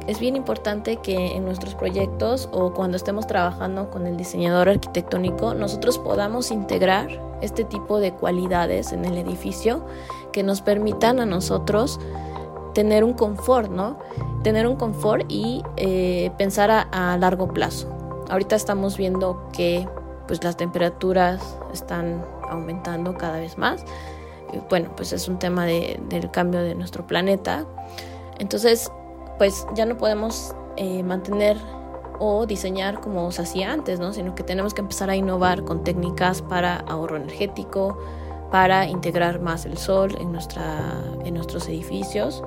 es 0.06 0.18
bien 0.20 0.36
importante 0.36 0.96
que 0.96 1.36
en 1.36 1.44
nuestros 1.44 1.74
proyectos 1.74 2.48
o 2.50 2.72
cuando 2.72 2.96
estemos 2.96 3.26
trabajando 3.26 3.90
con 3.90 4.06
el 4.06 4.16
diseñador 4.16 4.70
arquitectónico, 4.70 5.52
nosotros 5.52 5.98
podamos 5.98 6.50
integrar 6.50 7.08
este 7.42 7.64
tipo 7.64 8.00
de 8.00 8.12
cualidades 8.12 8.92
en 8.92 9.04
el 9.04 9.18
edificio 9.18 9.84
que 10.32 10.42
nos 10.42 10.62
permitan 10.62 11.20
a 11.20 11.26
nosotros 11.26 12.00
tener 12.72 13.04
un 13.04 13.12
confort, 13.12 13.70
¿no? 13.70 13.98
Tener 14.42 14.66
un 14.66 14.76
confort 14.76 15.26
y 15.28 15.62
eh, 15.76 16.30
pensar 16.38 16.70
a, 16.70 17.16
largo 17.18 17.48
plazo. 17.48 17.88
Ahorita 18.30 18.56
estamos 18.56 18.96
viendo 18.96 19.48
que 19.52 19.86
pues 20.26 20.44
las 20.44 20.56
temperaturas 20.56 21.58
están 21.72 22.24
aumentando 22.48 23.16
cada 23.16 23.38
vez 23.38 23.58
más. 23.58 23.84
Bueno, 24.68 24.90
pues 24.96 25.12
es 25.12 25.28
un 25.28 25.38
tema 25.38 25.66
del 25.66 26.30
cambio 26.30 26.60
de 26.62 26.74
nuestro 26.74 27.06
planeta. 27.06 27.66
Entonces, 28.38 28.90
pues 29.38 29.66
ya 29.74 29.86
no 29.86 29.96
podemos 29.96 30.54
eh, 30.76 31.02
mantener 31.02 31.56
o 32.18 32.46
diseñar 32.46 33.00
como 33.00 33.30
se 33.30 33.42
hacía 33.42 33.72
antes, 33.72 34.00
¿no? 34.00 34.12
Sino 34.12 34.34
que 34.34 34.42
tenemos 34.42 34.74
que 34.74 34.80
empezar 34.80 35.10
a 35.10 35.16
innovar 35.16 35.64
con 35.64 35.84
técnicas 35.84 36.42
para 36.42 36.76
ahorro 36.76 37.16
energético, 37.16 37.98
para 38.50 38.86
integrar 38.86 39.40
más 39.40 39.66
el 39.66 39.76
sol 39.76 40.16
en, 40.20 40.32
nuestra, 40.32 41.02
en 41.24 41.34
nuestros 41.34 41.68
edificios 41.68 42.42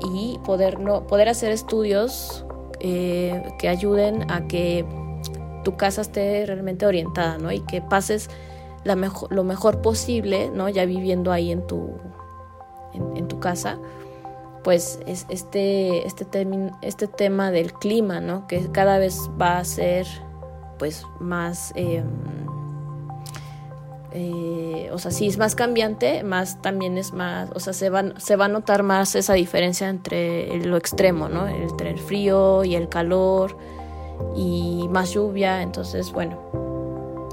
y 0.00 0.38
poder, 0.44 0.78
no, 0.78 1.06
poder 1.06 1.28
hacer 1.28 1.52
estudios 1.52 2.44
eh, 2.80 3.42
que 3.58 3.68
ayuden 3.68 4.30
a 4.30 4.46
que 4.46 4.84
tu 5.64 5.76
casa 5.76 6.02
esté 6.02 6.46
realmente 6.46 6.86
orientada, 6.86 7.38
¿no? 7.38 7.50
Y 7.50 7.60
que 7.60 7.82
pases 7.82 8.30
la 8.86 8.96
mejor, 8.96 9.32
lo 9.32 9.44
mejor 9.44 9.82
posible, 9.82 10.50
¿no? 10.50 10.68
Ya 10.68 10.86
viviendo 10.86 11.32
ahí 11.32 11.52
en 11.52 11.66
tu, 11.66 11.90
en 12.94 13.28
tu 13.28 13.40
casa 13.40 13.78
pues 14.66 14.98
es 15.06 15.26
este, 15.28 16.04
este, 16.08 16.26
este 16.82 17.06
tema 17.06 17.52
del 17.52 17.72
clima, 17.72 18.18
¿no? 18.18 18.48
Que 18.48 18.68
cada 18.72 18.98
vez 18.98 19.30
va 19.40 19.58
a 19.58 19.64
ser 19.64 20.08
pues 20.76 21.04
más, 21.20 21.72
em, 21.76 22.04
eh, 24.10 24.90
o 24.92 24.98
sea, 24.98 25.12
si 25.12 25.28
es 25.28 25.38
más 25.38 25.54
cambiante, 25.54 26.24
más 26.24 26.60
también 26.62 26.98
es 26.98 27.12
más, 27.12 27.48
o 27.54 27.60
sea, 27.60 27.74
se 27.74 27.90
va, 27.90 28.18
se 28.18 28.34
va 28.34 28.46
a 28.46 28.48
notar 28.48 28.82
más 28.82 29.14
esa 29.14 29.34
diferencia 29.34 29.88
entre 29.88 30.58
lo 30.64 30.76
extremo, 30.76 31.28
¿no? 31.28 31.46
Entre 31.46 31.90
el 31.90 32.00
frío 32.00 32.64
y 32.64 32.74
el 32.74 32.88
calor 32.88 33.56
y 34.34 34.88
más 34.90 35.12
lluvia, 35.12 35.62
entonces, 35.62 36.10
bueno, 36.10 36.65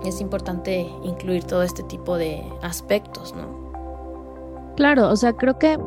es 0.04 0.22
importante 0.22 0.90
incluir 1.04 1.44
todo 1.44 1.64
este 1.64 1.84
tipo 1.84 2.18
de 2.18 2.44
aspectos, 2.62 3.34
¿no? 3.36 4.74
Claro, 4.76 5.10
o 5.10 5.16
sea, 5.16 5.34
creo 5.34 5.58
que 5.60 5.78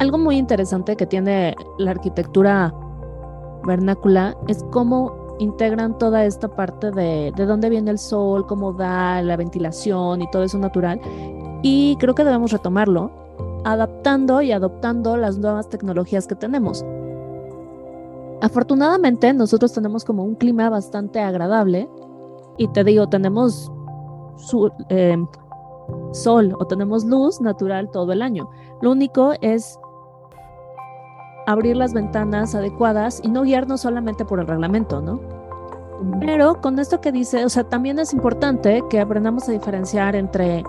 algo 0.00 0.18
muy 0.18 0.36
interesante 0.36 0.96
que 0.96 1.06
tiene 1.06 1.54
la 1.78 1.92
arquitectura 1.92 2.74
vernácula 3.64 4.36
es 4.48 4.62
cómo 4.70 5.36
integran 5.38 5.98
toda 5.98 6.24
esta 6.24 6.48
parte 6.48 6.90
de, 6.90 7.32
de 7.34 7.46
dónde 7.46 7.70
viene 7.70 7.90
el 7.90 7.98
sol, 7.98 8.46
cómo 8.46 8.72
da 8.72 9.22
la 9.22 9.36
ventilación 9.36 10.22
y 10.22 10.30
todo 10.30 10.42
eso 10.44 10.58
natural. 10.58 11.00
Y 11.62 11.96
creo 11.98 12.14
que 12.14 12.24
debemos 12.24 12.52
retomarlo, 12.52 13.10
adaptando 13.64 14.42
y 14.42 14.52
adoptando 14.52 15.16
las 15.16 15.38
nuevas 15.38 15.68
tecnologías 15.68 16.26
que 16.26 16.34
tenemos. 16.34 16.84
Afortunadamente 18.42 19.32
nosotros 19.32 19.72
tenemos 19.72 20.04
como 20.04 20.24
un 20.24 20.34
clima 20.34 20.68
bastante 20.68 21.20
agradable 21.20 21.88
y 22.56 22.68
te 22.68 22.84
digo, 22.84 23.08
tenemos 23.08 23.70
eh, 24.88 25.16
sol 26.12 26.56
o 26.58 26.66
tenemos 26.66 27.04
luz 27.04 27.40
natural 27.40 27.90
todo 27.90 28.12
el 28.12 28.22
año. 28.22 28.48
Lo 28.80 28.92
único 28.92 29.32
es 29.40 29.78
abrir 31.46 31.76
las 31.76 31.92
ventanas 31.92 32.54
adecuadas 32.54 33.20
y 33.22 33.28
no 33.28 33.42
guiarnos 33.42 33.82
solamente 33.82 34.24
por 34.24 34.40
el 34.40 34.46
reglamento, 34.46 35.00
¿no? 35.00 35.20
Pero 36.20 36.60
con 36.60 36.78
esto 36.78 37.00
que 37.00 37.12
dice, 37.12 37.44
o 37.44 37.48
sea, 37.48 37.64
también 37.64 37.98
es 37.98 38.12
importante 38.12 38.82
que 38.90 39.00
aprendamos 39.00 39.48
a 39.48 39.52
diferenciar 39.52 40.16
entre, 40.16 40.64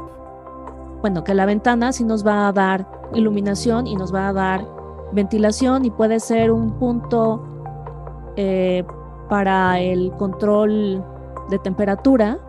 bueno, 1.01 1.24
que 1.24 1.34
la 1.34 1.46
ventana 1.46 1.92
sí 1.92 2.04
nos 2.04 2.25
va 2.25 2.48
a 2.48 2.54
dar 2.54 2.88
iluminación 3.13 3.88
y 3.88 3.96
nos 3.96 4.13
va 4.13 4.27
a 4.27 4.34
dar 4.34 4.65
ventilación 5.12 5.86
y 5.86 5.92
puede 5.92 6.20
ser 6.20 6.51
un 6.51 6.72
punto 6.74 7.42
eh, 8.36 8.84
para 9.30 9.80
el 9.80 10.12
control 10.13 11.04
de 11.50 11.60
temperatura, 11.60 12.40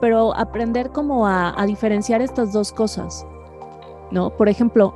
pero 0.00 0.34
aprender 0.34 0.90
como 0.90 1.26
a, 1.26 1.60
a 1.60 1.66
diferenciar 1.66 2.20
estas 2.20 2.52
dos 2.52 2.72
cosas, 2.72 3.26
¿no? 4.10 4.30
Por 4.30 4.48
ejemplo, 4.48 4.94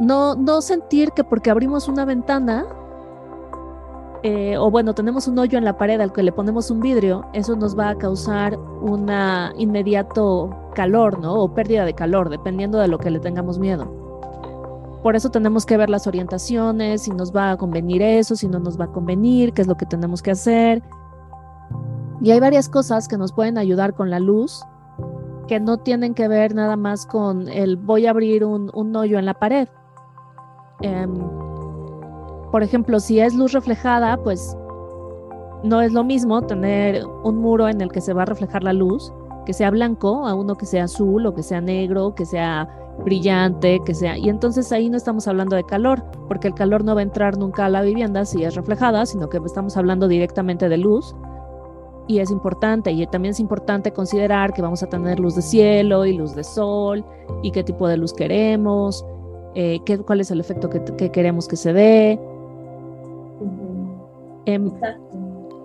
no, 0.00 0.34
no 0.36 0.62
sentir 0.62 1.10
que 1.12 1.24
porque 1.24 1.50
abrimos 1.50 1.88
una 1.88 2.04
ventana, 2.04 2.66
eh, 4.22 4.56
o 4.56 4.70
bueno, 4.70 4.94
tenemos 4.94 5.28
un 5.28 5.38
hoyo 5.38 5.58
en 5.58 5.64
la 5.64 5.76
pared 5.76 6.00
al 6.00 6.12
que 6.12 6.22
le 6.22 6.32
ponemos 6.32 6.70
un 6.70 6.80
vidrio, 6.80 7.26
eso 7.32 7.56
nos 7.56 7.78
va 7.78 7.90
a 7.90 7.94
causar 7.96 8.56
un 8.56 9.10
inmediato 9.58 10.50
calor, 10.74 11.18
¿no? 11.18 11.34
O 11.34 11.52
pérdida 11.52 11.84
de 11.84 11.94
calor, 11.94 12.30
dependiendo 12.30 12.78
de 12.78 12.88
lo 12.88 12.98
que 12.98 13.10
le 13.10 13.20
tengamos 13.20 13.58
miedo. 13.58 14.02
Por 15.02 15.16
eso 15.16 15.30
tenemos 15.30 15.66
que 15.66 15.76
ver 15.76 15.90
las 15.90 16.06
orientaciones, 16.06 17.02
si 17.02 17.10
nos 17.10 17.34
va 17.34 17.50
a 17.50 17.56
convenir 17.58 18.00
eso, 18.00 18.36
si 18.36 18.48
no 18.48 18.58
nos 18.58 18.80
va 18.80 18.86
a 18.86 18.92
convenir, 18.92 19.52
qué 19.52 19.60
es 19.60 19.68
lo 19.68 19.76
que 19.76 19.84
tenemos 19.84 20.22
que 20.22 20.30
hacer. 20.30 20.82
Y 22.24 22.30
hay 22.30 22.40
varias 22.40 22.70
cosas 22.70 23.06
que 23.06 23.18
nos 23.18 23.34
pueden 23.34 23.58
ayudar 23.58 23.92
con 23.92 24.08
la 24.08 24.18
luz 24.18 24.64
que 25.46 25.60
no 25.60 25.76
tienen 25.76 26.14
que 26.14 26.26
ver 26.26 26.54
nada 26.54 26.74
más 26.74 27.04
con 27.04 27.48
el 27.48 27.76
voy 27.76 28.06
a 28.06 28.10
abrir 28.10 28.46
un, 28.46 28.96
hoyo 28.96 29.18
en 29.18 29.26
la 29.26 29.34
pared. 29.34 29.68
Em, 30.80 31.14
por 32.50 32.62
ejemplo, 32.62 32.98
si 32.98 33.20
es 33.20 33.34
luz 33.34 33.52
reflejada, 33.52 34.16
pues 34.16 34.56
no 35.62 35.82
es 35.82 35.92
lo 35.92 36.02
mismo 36.02 36.40
tener 36.40 37.04
un 37.24 37.36
muro 37.36 37.68
en 37.68 37.82
el 37.82 37.92
que 37.92 38.00
se 38.00 38.14
va 38.14 38.22
a 38.22 38.24
reflejar 38.24 38.62
la 38.62 38.72
luz, 38.72 39.12
que 39.44 39.52
sea 39.52 39.70
blanco, 39.70 40.26
a 40.26 40.34
uno 40.34 40.54
que 40.54 40.64
sea 40.64 40.84
azul 40.84 41.26
o 41.26 41.34
que 41.34 41.42
sea 41.42 41.60
negro, 41.60 42.14
que 42.14 42.24
sea 42.24 42.66
brillante, 43.04 43.82
que 43.84 43.94
sea... 43.94 44.16
Y 44.16 44.30
entonces 44.30 44.72
ahí 44.72 44.88
no 44.88 44.96
estamos 44.96 45.28
hablando 45.28 45.56
de 45.56 45.64
calor, 45.64 46.02
porque 46.26 46.48
el 46.48 46.54
calor 46.54 46.84
no 46.84 46.94
va 46.94 47.00
a 47.00 47.04
entrar 47.04 47.36
nunca 47.36 47.66
a 47.66 47.68
la 47.68 47.82
vivienda 47.82 48.24
si 48.24 48.44
es 48.44 48.54
reflejada, 48.54 49.04
sino 49.04 49.28
que 49.28 49.36
estamos 49.44 49.76
hablando 49.76 50.08
directamente 50.08 50.70
de 50.70 50.78
luz 50.78 51.14
y 52.06 52.18
es 52.18 52.30
importante 52.30 52.92
y 52.92 53.06
también 53.06 53.32
es 53.32 53.40
importante 53.40 53.92
considerar 53.92 54.52
que 54.52 54.62
vamos 54.62 54.82
a 54.82 54.86
tener 54.86 55.18
luz 55.18 55.34
de 55.36 55.42
cielo 55.42 56.04
y 56.04 56.16
luz 56.16 56.34
de 56.34 56.44
sol 56.44 57.04
y 57.42 57.50
qué 57.50 57.64
tipo 57.64 57.88
de 57.88 57.96
luz 57.96 58.12
queremos, 58.12 59.04
eh, 59.54 59.80
qué, 59.84 59.98
cuál 59.98 60.20
es 60.20 60.30
el 60.30 60.40
efecto 60.40 60.68
que, 60.68 61.10
queremos 61.10 61.48
que 61.48 61.56
se 61.56 61.72
dé. 61.72 62.20
Em, 64.46 64.70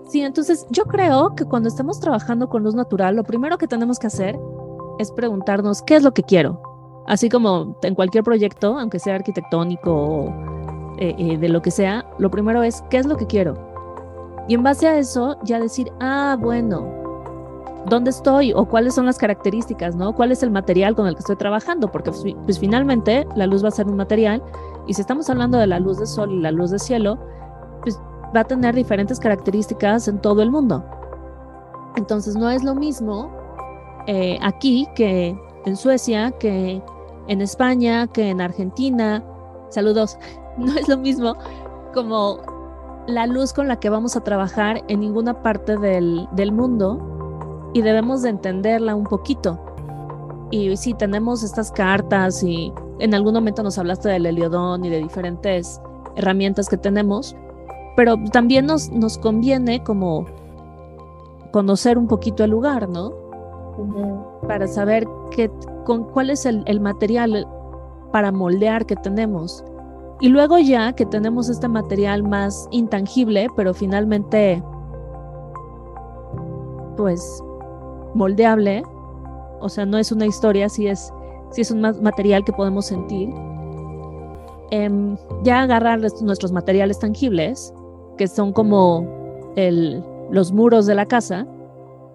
sí, 0.07 0.21
entonces 0.21 0.65
yo 0.69 0.85
creo 0.85 1.35
que 1.35 1.43
cuando 1.43 1.67
estamos 1.67 1.99
trabajando 1.99 2.47
con 2.47 2.63
luz 2.63 2.75
natural, 2.75 3.15
lo 3.15 3.23
primero 3.23 3.57
que 3.57 3.67
tenemos 3.67 3.99
que 3.99 4.07
hacer 4.07 4.39
es 4.99 5.11
preguntarnos 5.11 5.81
qué 5.81 5.95
es 5.95 6.03
lo 6.03 6.13
que 6.13 6.23
quiero. 6.23 6.61
Así 7.07 7.27
como 7.29 7.77
en 7.81 7.95
cualquier 7.95 8.23
proyecto, 8.23 8.77
aunque 8.77 8.99
sea 8.99 9.15
arquitectónico 9.15 9.91
o 9.91 10.29
eh, 10.99 11.15
eh, 11.17 11.37
de 11.37 11.49
lo 11.49 11.61
que 11.61 11.71
sea, 11.71 12.05
lo 12.17 12.29
primero 12.29 12.63
es 12.63 12.83
qué 12.89 12.97
es 12.97 13.05
lo 13.05 13.17
que 13.17 13.25
quiero 13.25 13.68
y 14.49 14.55
en 14.55 14.63
base 14.63 14.87
a 14.87 14.97
eso, 14.97 15.37
ya 15.43 15.59
decir, 15.59 15.93
ah, 15.99 16.35
bueno, 16.39 16.83
¿dónde 17.85 18.09
estoy? 18.09 18.51
O 18.53 18.65
cuáles 18.65 18.95
son 18.95 19.05
las 19.05 19.19
características, 19.19 19.95
¿no? 19.95 20.11
¿Cuál 20.11 20.31
es 20.31 20.41
el 20.41 20.49
material 20.49 20.95
con 20.95 21.05
el 21.05 21.13
que 21.13 21.19
estoy 21.19 21.35
trabajando? 21.35 21.91
Porque 21.91 22.09
pues, 22.09 22.23
pues 22.45 22.57
finalmente 22.57 23.27
la 23.35 23.45
luz 23.45 23.63
va 23.63 23.67
a 23.67 23.71
ser 23.71 23.85
un 23.85 23.95
material 23.95 24.41
y 24.87 24.95
si 24.95 25.01
estamos 25.01 25.29
hablando 25.29 25.59
de 25.59 25.67
la 25.67 25.79
luz 25.79 25.99
de 25.99 26.07
sol 26.07 26.31
y 26.31 26.39
la 26.39 26.49
luz 26.49 26.71
de 26.71 26.79
cielo, 26.79 27.19
pues 27.83 27.99
va 28.35 28.39
a 28.39 28.43
tener 28.43 28.73
diferentes 28.73 29.19
características 29.19 30.07
en 30.07 30.19
todo 30.19 30.41
el 30.41 30.49
mundo. 30.49 30.83
Entonces 31.95 32.35
no 32.35 32.49
es 32.49 32.63
lo 32.63 32.73
mismo 32.73 33.31
eh, 34.07 34.39
aquí 34.41 34.87
que 34.95 35.39
en 35.67 35.75
Suecia, 35.77 36.31
que 36.31 36.81
en 37.27 37.41
España, 37.41 38.07
que 38.07 38.29
en 38.29 38.41
Argentina. 38.41 39.23
Saludos, 39.69 40.17
no 40.57 40.73
es 40.75 40.87
lo 40.89 40.97
mismo 40.97 41.35
como 41.93 42.58
la 43.07 43.25
luz 43.25 43.53
con 43.53 43.67
la 43.67 43.79
que 43.79 43.89
vamos 43.89 44.15
a 44.15 44.21
trabajar 44.21 44.83
en 44.87 44.99
ninguna 44.99 45.41
parte 45.41 45.77
del, 45.77 46.27
del 46.33 46.51
mundo 46.51 47.71
y 47.73 47.81
debemos 47.81 48.21
de 48.21 48.29
entenderla 48.29 48.95
un 48.95 49.05
poquito. 49.05 49.59
Y 50.51 50.75
sí, 50.77 50.93
tenemos 50.93 51.43
estas 51.43 51.71
cartas 51.71 52.43
y 52.43 52.73
en 52.99 53.13
algún 53.13 53.33
momento 53.33 53.63
nos 53.63 53.77
hablaste 53.77 54.09
del 54.09 54.25
heliodón 54.25 54.83
y 54.85 54.89
de 54.89 54.97
diferentes 54.97 55.79
herramientas 56.15 56.67
que 56.67 56.77
tenemos, 56.77 57.35
pero 57.95 58.15
también 58.31 58.65
nos, 58.65 58.89
nos 58.89 59.17
conviene 59.17 59.83
como 59.83 60.25
conocer 61.51 61.97
un 61.97 62.07
poquito 62.07 62.43
el 62.43 62.51
lugar, 62.51 62.89
¿no? 62.89 63.13
Para 64.47 64.67
saber 64.67 65.07
qué, 65.31 65.49
con, 65.85 66.03
cuál 66.05 66.29
es 66.29 66.45
el, 66.45 66.63
el 66.65 66.79
material 66.79 67.47
para 68.11 68.31
moldear 68.31 68.85
que 68.85 68.95
tenemos. 68.95 69.63
Y 70.21 70.27
luego 70.27 70.57
ya 70.57 70.93
que 70.93 71.05
tenemos 71.05 71.49
este 71.49 71.67
material 71.67 72.23
más 72.23 72.67
intangible, 72.71 73.47
pero 73.55 73.73
finalmente, 73.73 74.61
pues, 76.97 77.41
moldeable, 78.13 78.83
o 79.61 79.69
sea, 79.69 79.85
no 79.85 79.97
es 79.97 80.11
una 80.11 80.25
historia, 80.25 80.67
sí 80.67 80.87
es, 80.87 81.13
es 81.55 81.71
un 81.71 81.81
material 81.81 82.43
que 82.43 82.51
podemos 82.51 82.87
sentir. 82.87 83.29
Em, 84.71 85.15
ya 85.43 85.61
agarrar 85.61 85.99
nuestros 85.99 86.51
materiales 86.51 86.99
tangibles, 86.99 87.73
que 88.17 88.27
son 88.27 88.51
como 88.51 89.07
el, 89.55 90.03
los 90.31 90.51
muros 90.51 90.85
de 90.85 90.95
la 90.95 91.05
casa, 91.05 91.47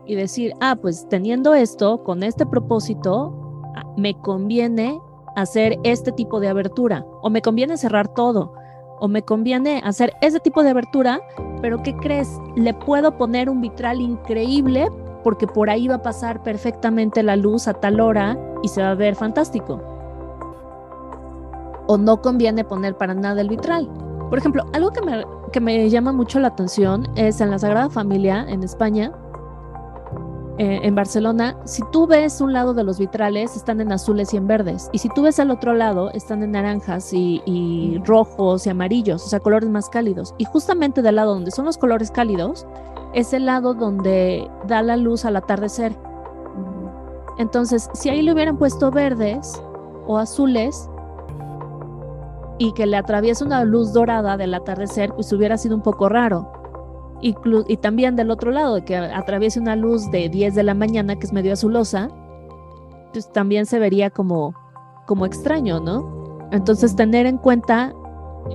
y 0.07 0.15
decir, 0.15 0.53
ah, 0.61 0.77
pues 0.81 1.09
teniendo 1.09 1.55
esto, 1.55 2.05
con 2.05 2.23
este 2.23 2.45
propósito, 2.45 3.33
ah, 3.77 3.85
me 3.97 4.15
conviene 4.21 5.01
hacer 5.35 5.79
este 5.85 6.13
tipo 6.13 6.41
de 6.41 6.49
abertura, 6.49 7.05
o 7.23 7.31
me 7.31 7.43
conviene 7.43 7.77
cerrar 7.77 8.09
todo, 8.09 8.53
o 9.01 9.09
me 9.09 9.23
conviene 9.23 9.81
hacer 9.85 10.13
ese 10.21 10.41
tipo 10.41 10.63
de 10.63 10.71
abertura, 10.71 11.21
pero 11.61 11.83
¿qué 11.83 11.97
crees? 11.97 12.41
Le 12.57 12.75
puedo 12.75 13.17
poner 13.17 13.51
un 13.51 13.61
vitral 13.61 14.01
increíble 14.01 14.89
porque 15.23 15.47
por 15.47 15.71
ahí 15.71 15.89
va 15.89 15.97
a 15.97 16.03
pasar 16.03 16.43
perfectamente 16.43 17.23
la 17.23 17.37
luz 17.37 17.67
a 17.67 17.75
tal 17.75 18.01
hora 18.01 18.39
y 18.63 18.69
se 18.69 18.83
va 18.83 18.91
a 18.91 18.95
ver 18.95 19.17
fantástico. 19.17 19.81
O 21.87 21.99
no 21.99 22.21
conviene 22.21 22.65
poner 22.65 22.97
para 22.97 23.15
nada 23.15 23.41
el 23.41 23.49
vitral. 23.49 23.89
Por 24.29 24.39
ejemplo, 24.39 24.65
algo 24.73 24.91
que 24.91 25.03
me, 25.03 25.25
que 25.53 25.61
me 25.61 25.89
llama 25.91 26.13
mucho 26.13 26.41
la 26.41 26.49
atención 26.49 27.09
es 27.17 27.41
en 27.41 27.51
la 27.51 27.59
Sagrada 27.59 27.91
Familia, 27.91 28.47
en 28.49 28.63
España, 28.63 29.13
eh, 30.57 30.81
en 30.85 30.95
Barcelona, 30.95 31.57
si 31.65 31.83
tú 31.91 32.07
ves 32.07 32.41
un 32.41 32.53
lado 32.53 32.75
de 32.75 32.85
los 32.85 32.99
vitrales, 32.99 33.57
están 33.57 33.81
en 33.81 33.91
azules 33.91 34.33
y 34.33 34.37
en 34.37 34.47
verdes. 34.47 34.89
Y 34.93 34.99
si 34.99 35.09
tú 35.09 35.23
ves 35.23 35.41
al 35.41 35.51
otro 35.51 35.75
lado, 35.75 36.13
están 36.13 36.45
en 36.45 36.53
naranjas 36.53 37.13
y, 37.13 37.43
y, 37.45 38.01
rojos 38.05 38.65
y 38.67 38.71
amarillos, 38.71 39.25
o 39.25 39.29
sea, 39.29 39.41
colores 39.41 39.69
más 39.69 39.89
cálidos. 39.89 40.33
Y 40.39 40.45
justamente 40.45 41.03
del 41.03 41.17
lado 41.17 41.35
donde 41.35 41.51
son 41.51 41.65
los 41.65 41.77
colores 41.77 42.13
cálidos, 42.13 42.67
es 43.15 43.33
el 43.33 43.47
lado 43.47 43.75
donde 43.75 44.49
da 44.69 44.83
la 44.83 44.97
luz 44.97 45.25
al 45.25 45.37
atardecer. 45.37 45.97
Entonces, 47.39 47.91
si 47.93 48.11
ahí 48.11 48.23
le 48.23 48.33
hubieran 48.33 48.57
puesto 48.57 48.93
verdes 48.93 49.61
o 50.07 50.19
azules 50.19 50.89
y 52.59 52.73
que 52.75 52.87
le 52.87 52.97
atraviesa 52.97 53.45
una 53.45 53.65
luz 53.65 53.93
dorada 53.93 54.37
del 54.37 54.55
atardecer, 54.55 55.13
pues 55.15 55.33
hubiera 55.33 55.59
sido 55.59 55.75
un 55.75 55.83
poco 55.83 56.09
raro. 56.09 56.53
Y, 57.27 57.77
también 57.79 58.17
del 58.17 58.31
otro 58.31 58.51
lado, 58.51 58.85
que 58.85 58.95
atraviese 58.95 59.59
una 59.59 59.77
luz 59.77 60.11
de 60.11 60.29
10 60.29 60.55
de 60.55 60.63
la 60.63 60.75
mañana 60.75 61.17
que 61.17 61.25
es 61.25 61.33
medio 61.33 61.55
azulosa, 61.55 62.11
pues 63.15 63.33
también 63.33 63.65
se 63.65 63.79
vería 63.79 64.11
como, 64.11 64.55
como 65.07 65.25
extraño, 65.25 65.81
¿no? 65.81 66.47
Entonces, 66.53 66.95
tener 66.95 67.25
en 67.25 67.39
cuenta 67.39 67.95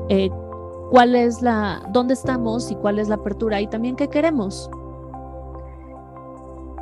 eh, 0.09 0.29
cuál 0.91 1.15
es 1.15 1.41
la, 1.41 1.81
dónde 1.91 2.13
estamos 2.13 2.69
y 2.69 2.75
cuál 2.75 2.99
es 2.99 3.09
la 3.09 3.15
apertura 3.15 3.59
y 3.59 3.65
también 3.65 3.95
qué 3.95 4.07
queremos. 4.07 4.69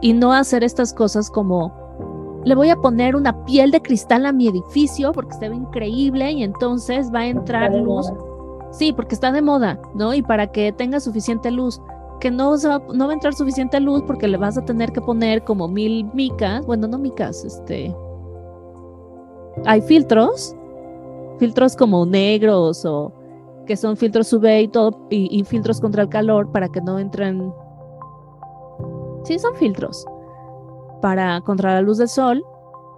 Y 0.01 0.11
no 0.11 0.33
hacer 0.33 0.65
estas 0.65 0.93
cosas 0.93 1.29
como, 1.29 1.71
le 2.43 2.53
voy 2.53 2.69
a 2.69 2.75
poner 2.75 3.15
una 3.15 3.45
piel 3.45 3.71
de 3.71 3.81
cristal 3.81 4.25
a 4.25 4.33
mi 4.33 4.49
edificio 4.49 5.13
porque 5.13 5.35
se 5.35 5.47
ve 5.47 5.55
increíble 5.55 6.33
y 6.33 6.43
entonces 6.43 7.13
va 7.15 7.19
a 7.19 7.27
entrar 7.27 7.73
luz. 7.73 8.11
Sí, 8.71 8.93
porque 8.93 9.15
está 9.15 9.31
de 9.31 9.41
moda, 9.41 9.79
¿no? 9.93 10.13
Y 10.13 10.21
para 10.21 10.47
que 10.47 10.71
tenga 10.71 10.99
suficiente 10.99 11.51
luz. 11.51 11.81
Que 12.19 12.31
no, 12.31 12.55
no 12.57 13.05
va 13.05 13.11
a 13.11 13.13
entrar 13.13 13.33
suficiente 13.33 13.79
luz 13.79 14.03
porque 14.07 14.27
le 14.27 14.37
vas 14.37 14.57
a 14.57 14.65
tener 14.65 14.91
que 14.91 15.01
poner 15.01 15.43
como 15.43 15.67
mil 15.67 16.05
micas. 16.13 16.65
Bueno, 16.65 16.87
no 16.87 16.97
micas, 16.97 17.43
este. 17.45 17.95
Hay 19.65 19.81
filtros. 19.81 20.55
Filtros 21.39 21.75
como 21.75 22.05
negros 22.05 22.83
o 22.85 23.13
que 23.67 23.77
son 23.77 23.95
filtros 23.97 24.33
UV 24.33 24.61
y 24.61 24.67
todo, 24.69 24.97
y, 25.11 25.43
filtros 25.43 25.79
contra 25.79 26.01
el 26.03 26.09
calor 26.09 26.51
para 26.51 26.69
que 26.69 26.81
no 26.81 26.97
entren. 26.97 27.53
Sí, 29.23 29.37
son 29.37 29.55
filtros 29.55 30.05
para 31.01 31.41
contra 31.41 31.75
la 31.75 31.81
luz 31.81 31.99
del 31.99 32.07
sol. 32.07 32.43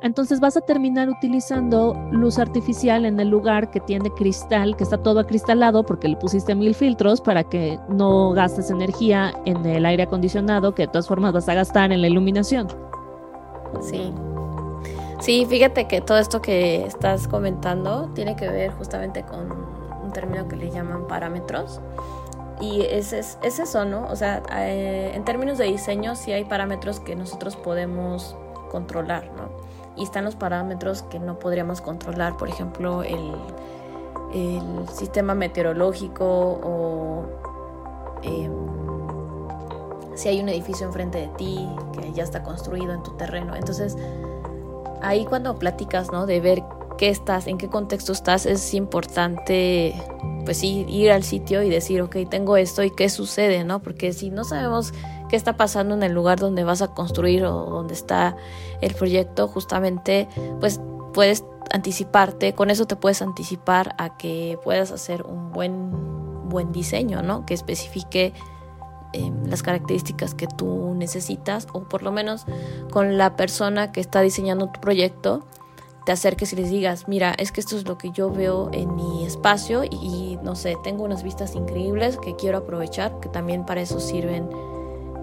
Entonces 0.01 0.39
vas 0.39 0.55
a 0.55 0.61
terminar 0.61 1.09
utilizando 1.09 1.93
luz 2.11 2.39
artificial 2.39 3.05
en 3.05 3.19
el 3.19 3.29
lugar 3.29 3.69
que 3.69 3.81
tiene 3.81 4.09
cristal, 4.11 4.77
que 4.77 4.83
está 4.83 4.97
todo 4.97 5.19
acristalado 5.19 5.83
porque 5.83 6.07
le 6.07 6.15
pusiste 6.15 6.55
mil 6.55 6.73
filtros 6.73 7.19
para 7.19 7.43
que 7.43 7.77
no 7.89 8.31
gastes 8.31 8.71
energía 8.71 9.33
en 9.45 9.65
el 9.65 9.85
aire 9.85 10.03
acondicionado, 10.03 10.73
que 10.73 10.83
de 10.83 10.87
todas 10.87 11.07
formas 11.07 11.33
vas 11.33 11.49
a 11.49 11.53
gastar 11.53 11.91
en 11.91 12.01
la 12.01 12.07
iluminación. 12.07 12.67
Sí. 13.81 14.13
Sí, 15.19 15.45
fíjate 15.49 15.87
que 15.87 15.99
todo 15.99 16.17
esto 16.17 16.41
que 16.41 16.85
estás 16.85 17.27
comentando 17.27 18.09
tiene 18.15 18.37
que 18.37 18.47
ver 18.47 18.71
justamente 18.71 19.23
con 19.23 19.79
término 20.11 20.47
que 20.47 20.55
le 20.55 20.69
llaman 20.71 21.07
parámetros. 21.07 21.79
Y 22.61 22.81
es, 22.81 23.13
es, 23.13 23.37
eso, 23.41 23.85
¿no? 23.85 24.07
O 24.07 24.15
sea, 24.15 24.43
eh, 24.53 25.13
en 25.15 25.23
términos 25.23 25.57
de 25.57 25.65
diseño 25.65 26.15
sí 26.15 26.31
hay 26.33 26.43
parámetros 26.43 26.99
que 26.99 27.15
nosotros 27.15 27.55
podemos 27.55 28.35
controlar, 28.69 29.31
¿no? 29.37 29.68
Y 29.99 30.03
están 30.03 30.25
los 30.25 30.35
parámetros 30.35 31.03
que 31.03 31.19
no 31.19 31.37
podríamos 31.39 31.81
controlar, 31.81 32.37
por 32.37 32.49
ejemplo, 32.49 33.03
el, 33.03 33.33
el 34.33 34.87
sistema 34.93 35.35
meteorológico 35.35 36.25
o 36.25 37.25
em, 38.23 38.51
si 40.15 40.29
hay 40.29 40.41
un 40.41 40.49
edificio 40.49 40.87
enfrente 40.87 41.19
de 41.19 41.27
ti 41.29 41.67
que 41.93 42.11
ya 42.13 42.23
está 42.23 42.43
construido 42.43 42.93
en 42.93 43.03
tu 43.03 43.11
terreno. 43.11 43.55
Entonces, 43.55 43.97
ahí 45.01 45.25
cuando 45.25 45.57
platicas, 45.59 46.11
¿no? 46.11 46.25
De 46.25 46.39
ver 46.39 46.63
qué 46.97 47.09
estás, 47.09 47.47
en 47.47 47.57
qué 47.57 47.69
contexto 47.69 48.11
estás, 48.11 48.45
es 48.45 48.73
importante 48.73 49.95
pues 50.45 50.57
sí, 50.57 50.85
ir 50.89 51.11
al 51.11 51.23
sitio 51.23 51.61
y 51.61 51.69
decir, 51.69 52.01
ok, 52.01 52.17
tengo 52.29 52.57
esto 52.57 52.83
y 52.83 52.91
qué 52.91 53.09
sucede, 53.09 53.63
¿no? 53.63 53.81
Porque 53.81 54.13
si 54.13 54.31
no 54.31 54.43
sabemos 54.43 54.93
qué 55.29 55.35
está 55.35 55.55
pasando 55.55 55.95
en 55.95 56.03
el 56.03 56.11
lugar 56.11 56.39
donde 56.39 56.63
vas 56.63 56.81
a 56.81 56.89
construir 56.89 57.45
o 57.45 57.65
donde 57.65 57.93
está 57.93 58.35
el 58.81 58.93
proyecto, 58.93 59.47
justamente, 59.47 60.27
pues 60.59 60.81
puedes 61.13 61.45
anticiparte, 61.71 62.53
con 62.53 62.69
eso 62.69 62.85
te 62.85 62.95
puedes 62.95 63.21
anticipar 63.21 63.95
a 63.97 64.17
que 64.17 64.59
puedas 64.63 64.91
hacer 64.91 65.23
un 65.23 65.51
buen, 65.51 66.49
buen 66.49 66.71
diseño, 66.71 67.21
¿no? 67.21 67.45
Que 67.45 67.53
especifique 67.53 68.33
em, 69.13 69.45
las 69.45 69.63
características 69.63 70.33
que 70.33 70.47
tú 70.47 70.93
necesitas 70.95 71.67
o 71.73 71.83
por 71.83 72.03
lo 72.03 72.11
menos 72.11 72.45
con 72.91 73.17
la 73.17 73.35
persona 73.35 73.91
que 73.91 74.01
está 74.01 74.21
diseñando 74.21 74.69
tu 74.71 74.81
proyecto 74.81 75.45
te 76.05 76.13
acerques 76.13 76.53
y 76.53 76.55
les 76.55 76.71
digas, 76.71 77.07
mira, 77.07 77.35
es 77.37 77.51
que 77.51 77.61
esto 77.61 77.77
es 77.77 77.87
lo 77.87 77.99
que 77.99 78.09
yo 78.09 78.31
veo 78.31 78.71
en 78.73 78.95
mi 78.95 79.25
espacio 79.25 79.83
y, 79.83 80.39
no 80.41 80.55
sé, 80.55 80.75
tengo 80.83 81.03
unas 81.03 81.21
vistas 81.21 81.53
increíbles 81.53 82.17
que 82.17 82.35
quiero 82.35 82.57
aprovechar, 82.57 83.19
que 83.19 83.29
también 83.29 83.63
para 83.63 83.81
eso 83.81 83.99
sirven 83.99 84.49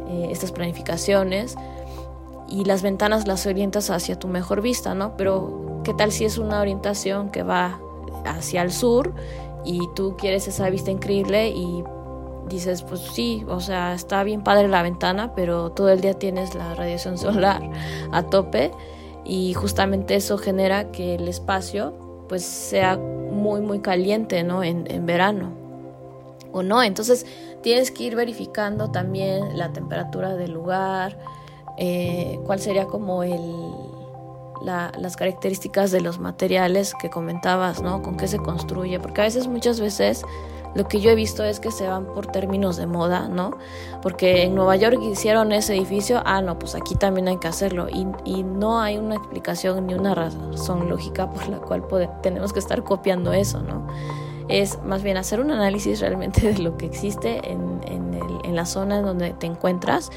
eh, 0.09 0.29
estas 0.31 0.53
planificaciones 0.53 1.57
y 2.49 2.65
las 2.65 2.83
ventanas 2.83 3.27
las 3.27 3.47
orientas 3.47 3.91
hacia 3.91 4.19
tu 4.19 4.29
mejor 4.29 4.63
vista, 4.63 4.95
¿no? 4.95 5.17
Pero 5.17 5.81
¿qué 5.85 5.95
tal 5.95 6.13
si 6.13 6.25
es 6.25 6.39
una 6.39 6.61
orientación 6.61 7.31
que 7.31 7.43
va 7.43 7.81
hacia 8.25 8.63
el 8.63 8.73
sur 8.73 9.13
y 9.65 9.81
tú 9.95 10.17
quieres 10.17 10.47
esa 10.49 10.71
vista 10.71 10.91
increíble 10.91 11.49
y 11.49 11.83
dices, 12.49 12.83
pues 12.83 13.01
sí, 13.01 13.45
o 13.49 13.61
sea, 13.61 13.95
está 13.95 14.23
bien 14.23 14.43
padre 14.43 14.69
la 14.69 14.83
ventana, 14.83 15.35
pero 15.35 15.71
todo 15.71 15.91
el 15.91 16.01
día 16.01 16.15
tienes 16.15 16.55
la 16.55 16.75
radiación 16.75 17.19
solar 17.19 17.63
a 18.13 18.23
tope 18.23 18.71
y 19.25 19.55
justamente 19.55 20.15
eso 20.15 20.39
genera 20.39 20.93
que 20.93 21.17
el 21.17 21.27
espacio 21.29 21.95
pues 22.29 22.45
sea 22.45 22.97
muy 22.97 23.61
muy 23.61 23.81
caliente 23.81 24.43
no 24.43 24.63
en, 24.63 24.91
en 24.91 25.07
verano. 25.07 25.53
O 26.53 26.63
no 26.63 26.83
entonces 26.83 27.27
tienes 27.67 27.91
que 27.91 28.05
ir 28.05 28.15
verificando 28.15 28.93
también 28.93 29.59
la 29.59 29.73
temperatura 29.73 30.37
del 30.37 30.53
lugar 30.53 31.19
eh, 31.77 32.39
cuál 32.47 32.61
sería 32.61 32.87
como 32.87 33.25
el 33.25 33.41
la, 34.63 34.93
las 34.97 35.17
características 35.17 35.91
de 35.91 36.01
los 36.01 36.21
materiales 36.21 36.95
que 36.95 37.11
comentabas 37.11 37.83
no 37.83 38.03
con 38.03 38.19
qué 38.19 38.29
se 38.29 38.39
construye 38.39 39.01
porque 39.01 39.21
a 39.23 39.25
veces 39.25 39.49
muchas 39.49 39.81
veces 39.81 40.23
lo 40.77 40.87
que 40.87 41.01
yo 41.01 41.11
he 41.11 41.17
visto 41.17 41.43
es 41.43 41.59
que 41.59 41.73
se 41.73 41.89
van 41.89 42.07
por 42.07 42.27
términos 42.27 42.77
de 42.77 42.87
moda, 42.87 43.29
¿no? 43.29 43.57
Porque 44.03 44.43
en 44.43 44.55
Nueva 44.55 44.77
York 44.77 44.99
hicieron 45.01 45.51
ese 45.53 45.75
edificio, 45.75 46.21
ah, 46.27 46.43
no, 46.43 46.59
pues 46.59 46.75
aquí 46.75 46.95
también 46.97 47.29
hay 47.29 47.39
que 47.39 47.49
hacerlo. 47.49 47.89
Y, 47.89 48.07
y 48.27 48.43
no 48.43 48.79
hay 48.79 48.99
una 48.99 49.15
explicación 49.15 49.87
ni 49.87 49.95
una 49.95 50.15
razón 50.15 50.91
lógica 50.91 51.31
por 51.31 51.49
la 51.49 51.61
cual 51.61 51.83
tenemos 52.23 52.53
que 52.53 52.59
estar 52.59 52.85
copiando 52.85 53.33
eso, 53.33 53.63
¿no? 53.63 53.87
Es 54.49 54.83
más 54.83 55.03
bien 55.03 55.17
hacer 55.17 55.41
un 55.41 55.51
análisis 55.51 56.01
realmente 56.01 56.53
de 56.53 56.59
lo 56.59 56.77
que 56.77 56.87
existe 56.87 57.41
en, 57.51 57.81
en, 57.87 58.55
la 58.55 58.65
zona 58.65 58.99
en 58.99 59.05
donde 59.05 59.35
te 59.35 59.47
encuentras 59.47 60.11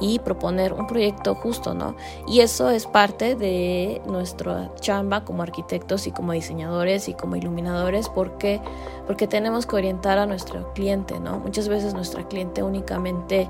y 0.00 0.18
proponer 0.18 0.72
un 0.72 0.86
proyecto 0.86 1.34
justo, 1.34 1.72
¿no? 1.72 1.94
Y 2.26 2.40
eso 2.40 2.68
es 2.70 2.86
parte 2.86 3.36
de 3.36 4.02
nuestra 4.06 4.74
chamba 4.80 5.24
como 5.24 5.42
arquitectos 5.42 6.06
y 6.06 6.10
como 6.10 6.32
diseñadores 6.32 7.08
y 7.08 7.14
como 7.14 7.36
iluminadores 7.36 8.08
porque 8.08 8.60
porque 9.06 9.28
tenemos 9.28 9.66
que 9.66 9.76
orientar 9.76 10.18
a 10.18 10.26
nuestro 10.26 10.72
cliente, 10.72 11.20
¿no? 11.20 11.38
Muchas 11.38 11.68
veces 11.68 11.94
nuestra 11.94 12.26
cliente 12.26 12.62
únicamente 12.62 13.48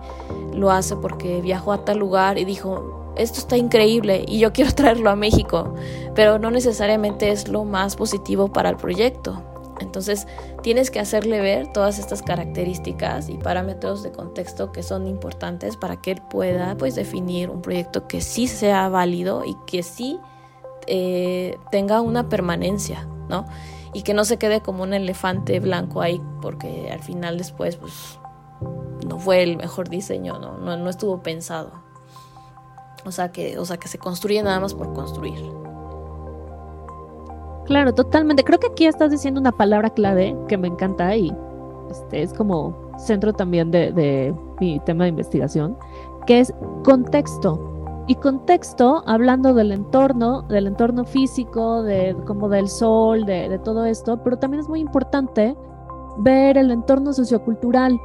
lo 0.52 0.70
hace 0.70 0.96
porque 0.96 1.40
viajó 1.40 1.72
a 1.72 1.84
tal 1.84 1.98
lugar 1.98 2.38
y 2.38 2.44
dijo, 2.44 3.12
esto 3.16 3.38
está 3.38 3.56
increíble 3.56 4.24
y 4.28 4.38
yo 4.38 4.52
quiero 4.52 4.72
traerlo 4.74 5.10
a 5.10 5.16
México, 5.16 5.74
pero 6.14 6.38
no 6.38 6.50
necesariamente 6.50 7.30
es 7.30 7.48
lo 7.48 7.64
más 7.64 7.96
positivo 7.96 8.48
para 8.48 8.68
el 8.68 8.76
proyecto. 8.76 9.42
Entonces 9.80 10.26
tienes 10.62 10.90
que 10.90 11.00
hacerle 11.00 11.40
ver 11.40 11.72
todas 11.72 11.98
estas 11.98 12.22
características 12.22 13.28
y 13.28 13.36
parámetros 13.36 14.02
de 14.02 14.12
contexto 14.12 14.72
que 14.72 14.82
son 14.82 15.06
importantes 15.06 15.76
para 15.76 16.00
que 16.00 16.12
él 16.12 16.22
pueda 16.30 16.76
pues 16.76 16.94
definir 16.94 17.50
un 17.50 17.62
proyecto 17.62 18.08
que 18.08 18.20
sí 18.20 18.46
sea 18.48 18.88
válido 18.88 19.44
y 19.44 19.56
que 19.66 19.82
sí 19.82 20.18
eh, 20.86 21.58
tenga 21.70 22.00
una 22.00 22.28
permanencia, 22.28 23.06
¿no? 23.28 23.46
Y 23.92 24.02
que 24.02 24.14
no 24.14 24.24
se 24.24 24.38
quede 24.38 24.60
como 24.60 24.82
un 24.82 24.94
elefante 24.94 25.60
blanco 25.60 26.00
ahí 26.00 26.20
porque 26.40 26.90
al 26.90 27.02
final 27.02 27.38
después 27.38 27.76
pues 27.76 28.18
no 29.06 29.18
fue 29.18 29.42
el 29.42 29.56
mejor 29.56 29.88
diseño, 29.88 30.38
¿no? 30.38 30.58
No, 30.58 30.76
no 30.76 30.90
estuvo 30.90 31.22
pensado. 31.22 31.72
O 33.04 33.12
sea, 33.12 33.30
que, 33.30 33.58
o 33.58 33.64
sea, 33.64 33.76
que 33.76 33.88
se 33.88 33.98
construye 33.98 34.42
nada 34.42 34.58
más 34.58 34.74
por 34.74 34.92
construir. 34.92 35.38
Claro, 37.66 37.92
totalmente. 37.92 38.44
Creo 38.44 38.60
que 38.60 38.68
aquí 38.68 38.86
estás 38.86 39.10
diciendo 39.10 39.40
una 39.40 39.52
palabra 39.52 39.90
clave 39.90 40.36
que 40.48 40.56
me 40.56 40.68
encanta 40.68 41.16
y 41.16 41.32
este 41.90 42.22
es 42.22 42.32
como 42.32 42.92
centro 42.98 43.32
también 43.32 43.70
de, 43.70 44.34
mi 44.60 44.80
tema 44.80 45.04
de 45.04 45.10
investigación, 45.10 45.76
que 46.26 46.40
es 46.40 46.54
contexto. 46.84 47.72
Y 48.08 48.14
contexto, 48.14 49.02
hablando 49.06 49.52
del 49.52 49.72
entorno, 49.72 50.42
del 50.42 50.68
entorno 50.68 51.04
físico, 51.04 51.82
de 51.82 52.16
como 52.24 52.48
del 52.48 52.68
sol, 52.68 53.26
de, 53.26 53.48
de 53.48 53.58
todo 53.58 53.84
esto, 53.84 54.22
pero 54.22 54.38
también 54.38 54.60
es 54.60 54.68
muy 54.68 54.78
importante 54.78 55.56
ver 56.18 56.56
el 56.56 56.70
entorno 56.70 57.12
sociocultural. 57.12 57.98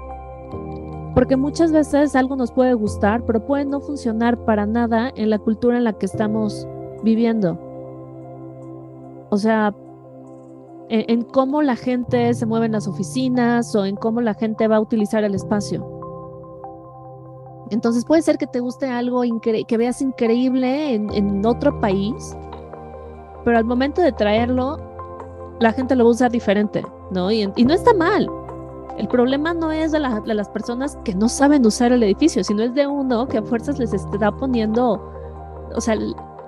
Porque 1.13 1.35
muchas 1.35 1.71
veces 1.71 2.15
algo 2.15 2.35
nos 2.35 2.51
puede 2.51 2.73
gustar, 2.73 3.23
pero 3.25 3.45
puede 3.45 3.65
no 3.65 3.79
funcionar 3.79 4.43
para 4.43 4.65
nada 4.65 5.11
en 5.15 5.29
la 5.29 5.37
cultura 5.37 5.77
en 5.77 5.83
la 5.83 5.93
que 5.93 6.07
estamos 6.07 6.67
viviendo. 7.03 7.70
O 9.31 9.37
sea, 9.37 9.73
en, 10.89 11.21
cómo 11.23 11.61
la 11.61 11.77
gente 11.77 12.33
se 12.33 12.45
mueve 12.45 12.65
en 12.65 12.73
las 12.73 12.85
oficinas 12.85 13.73
o 13.75 13.85
en 13.85 13.95
cómo 13.95 14.19
la 14.19 14.33
gente 14.33 14.67
va 14.67 14.75
a 14.75 14.81
utilizar 14.81 15.23
el 15.23 15.33
espacio. 15.33 15.87
Entonces 17.69 18.03
puede 18.03 18.21
ser 18.21 18.37
que 18.37 18.45
te 18.45 18.59
guste 18.59 18.87
algo 18.87 19.21
que 19.41 19.77
veas 19.77 20.01
increíble 20.01 20.93
en, 20.93 21.45
otro 21.45 21.79
país, 21.79 22.35
pero 23.45 23.57
al 23.57 23.63
momento 23.63 24.01
de 24.01 24.11
traerlo, 24.11 24.77
la 25.61 25.71
gente 25.71 25.95
lo 25.95 26.03
va 26.03 26.09
a 26.09 26.11
usar 26.11 26.31
diferente, 26.31 26.85
¿no? 27.11 27.31
Y, 27.31 27.47
no 27.47 27.73
está 27.73 27.93
mal. 27.93 28.29
El 28.97 29.07
problema 29.07 29.53
no 29.53 29.71
es 29.71 29.93
de, 29.93 29.99
de, 29.99 30.33
las 30.33 30.49
personas 30.49 30.97
que 31.05 31.15
no 31.15 31.29
saben 31.29 31.65
usar 31.65 31.93
el 31.93 32.03
edificio, 32.03 32.43
sino 32.43 32.63
es 32.63 32.73
de 32.73 32.85
uno 32.85 33.25
que 33.29 33.37
a 33.37 33.43
fuerzas 33.43 33.79
les 33.79 33.93
está 33.93 34.29
poniendo, 34.33 35.01
o 35.73 35.79
sea, 35.79 35.95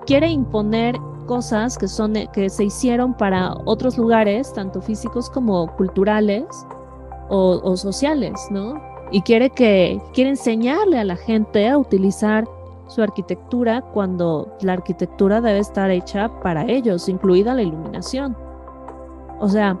quiere 0.04 0.28
imponer 0.28 1.00
cosas 1.24 1.76
que 1.78 1.88
son 1.88 2.14
que 2.32 2.48
se 2.48 2.64
hicieron 2.64 3.14
para 3.14 3.54
otros 3.64 3.98
lugares, 3.98 4.52
tanto 4.52 4.80
físicos 4.80 5.30
como 5.30 5.74
culturales 5.76 6.44
o, 7.28 7.76
sociales, 7.76 8.34
¿no? 8.50 8.80
Y 9.10 9.22
quiere 9.22 9.50
que 9.50 10.00
quiere 10.12 10.30
enseñarle 10.30 10.98
a 10.98 11.04
la 11.04 11.16
gente 11.16 11.68
a 11.68 11.78
utilizar 11.78 12.46
su 12.88 13.02
arquitectura 13.02 13.82
cuando 13.92 14.56
la 14.60 14.74
arquitectura 14.74 15.40
debe 15.40 15.58
estar 15.58 15.90
hecha 15.90 16.28
para 16.42 16.64
ellos, 16.66 17.08
incluida 17.08 17.54
la 17.54 17.62
iluminación. 17.62 18.36
O 19.40 19.48
sea, 19.48 19.78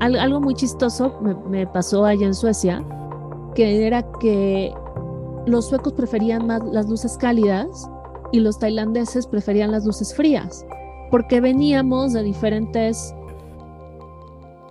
algo 0.00 0.40
muy 0.40 0.54
chistoso 0.54 1.18
me 1.48 1.66
pasó 1.66 2.04
allá 2.04 2.26
en 2.26 2.34
Suecia, 2.34 2.82
que 3.54 3.86
era 3.86 4.02
que 4.18 4.72
los 5.46 5.66
suecos 5.68 5.92
preferían 5.92 6.46
más 6.46 6.62
las 6.64 6.88
luces 6.88 7.16
cálidas 7.18 7.90
y 8.32 8.40
los 8.40 8.58
tailandeses 8.58 9.26
preferían 9.26 9.72
las 9.72 9.84
luces 9.84 10.14
frías, 10.14 10.64
porque 11.10 11.40
veníamos 11.40 12.12
de 12.12 12.22
diferentes, 12.22 13.14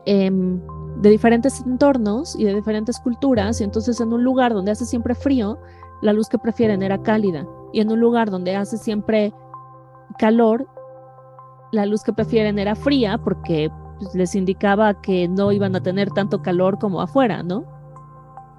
em, 0.05 0.61
de 1.01 1.09
diferentes 1.09 1.61
entornos 1.65 2.35
y 2.37 2.45
de 2.45 2.55
diferentes 2.55 2.99
culturas, 2.99 3.61
y 3.61 3.63
entonces 3.63 3.99
en 4.01 4.13
un 4.13 4.23
lugar 4.23 4.53
donde 4.53 4.71
hace 4.71 4.85
siempre 4.85 5.15
frío, 5.15 5.57
la 6.01 6.13
luz 6.13 6.29
que 6.29 6.37
prefieren 6.37 6.81
era 6.81 7.01
cálida, 7.01 7.45
y 7.73 7.81
en 7.81 7.91
un 7.91 7.99
lugar 7.99 8.29
donde 8.29 8.55
hace 8.55 8.77
siempre 8.77 9.33
calor, 10.17 10.67
la 11.71 11.85
luz 11.85 12.03
que 12.03 12.13
prefieren 12.13 12.57
era 12.57 12.75
fría 12.75 13.17
porque 13.17 13.69
pues, 13.99 14.15
les 14.15 14.35
indicaba 14.35 14.99
que 15.01 15.27
no 15.27 15.51
iban 15.51 15.75
a 15.75 15.83
tener 15.83 16.09
tanto 16.11 16.41
calor 16.41 16.79
como 16.79 17.01
afuera, 17.01 17.43
¿no? 17.43 17.63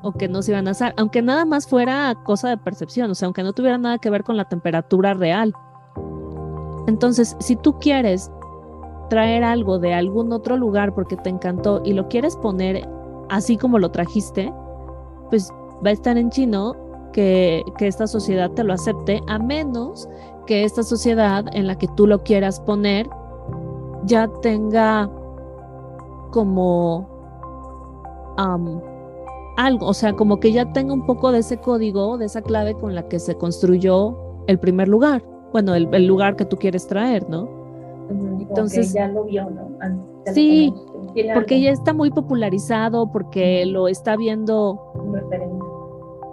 O 0.02 0.12
que 0.12 0.28
no 0.28 0.42
se 0.42 0.52
iban 0.52 0.68
a 0.68 0.72
asar, 0.72 0.94
aunque 0.96 1.22
nada 1.22 1.44
más 1.44 1.66
fuera 1.66 2.14
cosa 2.24 2.48
de 2.48 2.56
percepción, 2.56 3.10
o 3.10 3.14
sea, 3.14 3.26
aunque 3.26 3.42
no 3.42 3.52
tuviera 3.52 3.78
nada 3.78 3.98
que 3.98 4.10
ver 4.10 4.24
con 4.24 4.36
la 4.36 4.46
temperatura 4.46 5.14
real. 5.14 5.52
Entonces, 6.86 7.36
si 7.40 7.56
tú 7.56 7.78
quieres 7.78 8.30
traer 9.10 9.44
algo 9.44 9.78
de 9.78 9.92
algún 9.92 10.32
otro 10.32 10.56
lugar 10.56 10.94
porque 10.94 11.16
te 11.16 11.30
encantó 11.30 11.82
y 11.84 11.92
lo 11.92 12.08
quieres 12.08 12.36
poner 12.36 12.88
así 13.28 13.56
como 13.56 13.78
lo 13.78 13.90
trajiste, 13.90 14.52
pues 15.28 15.52
va 15.84 15.90
a 15.90 15.92
estar 15.92 16.16
en 16.16 16.30
chino 16.30 16.74
que, 17.12 17.62
que 17.76 17.86
esta 17.86 18.06
sociedad 18.06 18.50
te 18.52 18.64
lo 18.64 18.72
acepte, 18.72 19.20
a 19.28 19.38
menos 19.38 20.08
que 20.46 20.64
esta 20.64 20.82
sociedad 20.82 21.44
en 21.52 21.66
la 21.66 21.76
que 21.76 21.88
tú 21.88 22.06
lo 22.06 22.22
quieras 22.22 22.60
poner 22.60 23.08
ya 24.04 24.28
tenga 24.42 25.10
como 26.30 27.08
algo, 29.56 29.86
o 29.86 29.94
sea, 29.94 30.14
como 30.14 30.40
que 30.40 30.52
ya 30.52 30.72
tenga 30.72 30.92
un 30.92 31.06
poco 31.06 31.32
de 31.32 31.40
ese 31.40 31.58
código, 31.58 32.18
de 32.18 32.26
esa 32.26 32.42
clave 32.42 32.74
con 32.74 32.94
la 32.94 33.08
que 33.08 33.18
se 33.18 33.36
construyó 33.36 34.16
el 34.46 34.58
primer 34.58 34.88
lugar, 34.88 35.22
bueno, 35.52 35.74
el, 35.74 36.06
lugar 36.06 36.36
que 36.36 36.44
tú 36.44 36.56
quieres 36.56 36.86
traer, 36.86 37.28
¿no? 37.28 37.48
Entonces 38.40 38.92
ya 38.92 39.08
lo 39.08 39.24
vio, 39.24 39.48
¿no? 39.50 39.70
sí, 40.32 40.74
porque 41.34 41.60
ya 41.60 41.70
está 41.70 41.92
muy 41.92 42.10
popularizado, 42.10 43.10
porque 43.10 43.64
lo 43.66 43.88
está 43.88 44.16
viendo. 44.16 44.80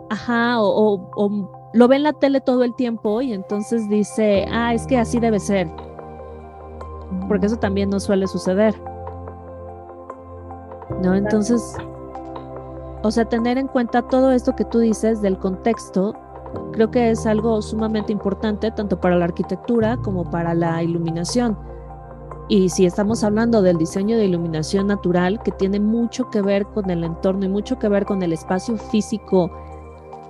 Ajá, 0.10 0.62
o, 0.62 1.10
o, 1.16 1.50
lo 1.74 1.88
ve 1.88 1.98
en 1.98 2.04
la 2.04 2.14
tele 2.14 2.42
todo 2.42 2.64
el 2.64 2.74
tiempo 2.76 3.22
y 3.22 3.34
entonces 3.34 3.90
dice, 3.90 4.46
ah, 4.52 4.74
es 4.74 4.88
que 4.88 4.98
así 4.98 5.20
debe 5.20 5.40
ser. 5.40 5.68
Porque 7.28 7.46
eso 7.46 7.58
también 7.58 7.90
no 7.90 8.00
suele 8.00 8.28
suceder. 8.28 8.74
¿No? 11.04 11.14
Entonces, 11.14 11.76
o 13.04 13.12
sea, 13.12 13.26
tener 13.26 13.58
en 13.58 13.68
cuenta 13.68 14.02
todo 14.02 14.32
esto 14.32 14.56
que 14.56 14.66
tú 14.66 14.80
dices 14.80 15.22
del 15.22 15.38
contexto, 15.38 16.16
creo 16.72 16.90
que 16.92 17.12
es 17.12 17.26
algo 17.26 17.62
sumamente 17.62 18.12
importante 18.12 18.72
tanto 18.72 19.00
para 19.00 19.16
la 19.16 19.26
arquitectura 19.26 19.98
como 19.98 20.30
para 20.30 20.54
la 20.54 20.82
iluminación. 20.82 21.58
Y 22.50 22.70
si 22.70 22.86
estamos 22.86 23.24
hablando 23.24 23.62
del 23.62 23.78
diseño 23.78 24.18
de 24.18 24.26
iluminación 24.26 24.88
natural, 24.88 25.42
que 25.44 25.52
tiene 25.52 25.80
mucho 25.80 26.30
que 26.30 26.42
ver 26.42 26.66
con 26.68 26.90
el 26.90 27.04
entorno 27.04 27.46
y 27.46 27.50
mucho 27.50 27.78
que 27.78 27.90
ver 27.90 28.06
con 28.06 28.24
el 28.24 28.32
espacio 28.32 28.78
físico 28.78 29.52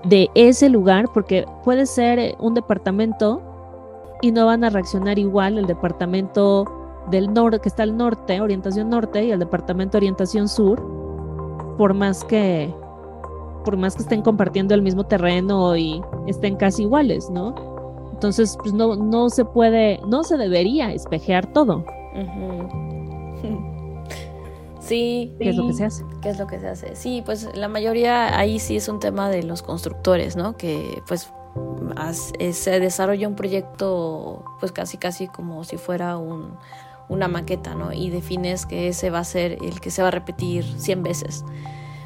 de 0.03 0.30
ese 0.34 0.69
lugar, 0.69 1.06
porque 1.13 1.45
puede 1.63 1.86
ser 1.86 2.36
un 2.39 2.56
departamento 2.56 3.41
y 4.21 4.32
no 4.32 4.47
van 4.47 4.63
a 4.63 4.69
reaccionar 4.71 5.19
igual 5.19 5.60
el 5.60 5.67
departamento 5.67 6.65
del 7.12 7.32
norte 7.32 7.60
que 7.60 7.69
está 7.69 7.84
al 7.84 7.95
norte, 7.95 8.41
orientación 8.41 8.89
norte, 8.89 9.23
y 9.23 9.32
el 9.32 9.39
departamento 9.39 9.97
orientación 9.97 10.47
sur, 10.47 10.82
por 11.77 11.93
más 11.93 12.23
que 12.23 12.73
por 13.63 13.75
más 13.75 13.95
que 13.95 14.03
estén 14.03 14.21
compartiendo 14.21 14.73
el 14.73 14.81
mismo 14.81 15.03
terreno 15.05 15.75
y 15.75 16.01
estén 16.25 16.55
casi 16.55 16.83
iguales, 16.83 17.29
¿no? 17.29 17.53
Entonces, 18.13 18.57
pues 18.61 18.73
no, 18.73 18.95
no 18.95 19.29
se 19.29 19.43
puede, 19.43 19.99
no 20.07 20.23
se 20.23 20.37
debería 20.37 20.93
espejear 20.93 21.51
todo. 21.53 21.85
Sí. 24.79 25.35
¿Qué 25.37 25.49
es 25.49 25.57
lo 25.57 25.67
que 25.67 25.73
se 25.73 25.83
hace? 25.83 26.05
¿Qué 26.21 26.29
es 26.29 26.39
lo 26.39 26.47
que 26.47 26.59
se 26.59 26.67
hace? 26.69 26.95
Sí, 26.95 27.21
pues 27.25 27.49
la 27.53 27.67
mayoría 27.67 28.39
ahí 28.39 28.57
sí 28.57 28.77
es 28.77 28.87
un 28.87 29.01
tema 29.01 29.29
de 29.29 29.43
los 29.43 29.61
constructores, 29.61 30.37
¿no? 30.37 30.55
Que 30.55 31.03
pues 31.05 31.29
se 32.53 32.79
desarrolla 32.79 33.27
un 33.27 33.35
proyecto 33.35 34.45
pues 34.61 34.71
casi 34.71 34.97
casi 34.97 35.27
como 35.27 35.65
si 35.65 35.75
fuera 35.75 36.17
un 36.17 36.57
una 37.10 37.28
maqueta, 37.28 37.76
¿no? 37.76 37.93
Y 37.93 38.10
defines 38.10 38.65
que 38.65 38.89
ese 38.89 39.10
va 39.10 39.20
a 39.20 39.24
ser 39.24 39.63
el 39.63 39.80
que 39.80 39.91
se 39.91 40.02
va 40.02 40.10
a 40.10 40.12
repetir 40.12 40.63
100 40.63 41.04
veces. 41.04 41.46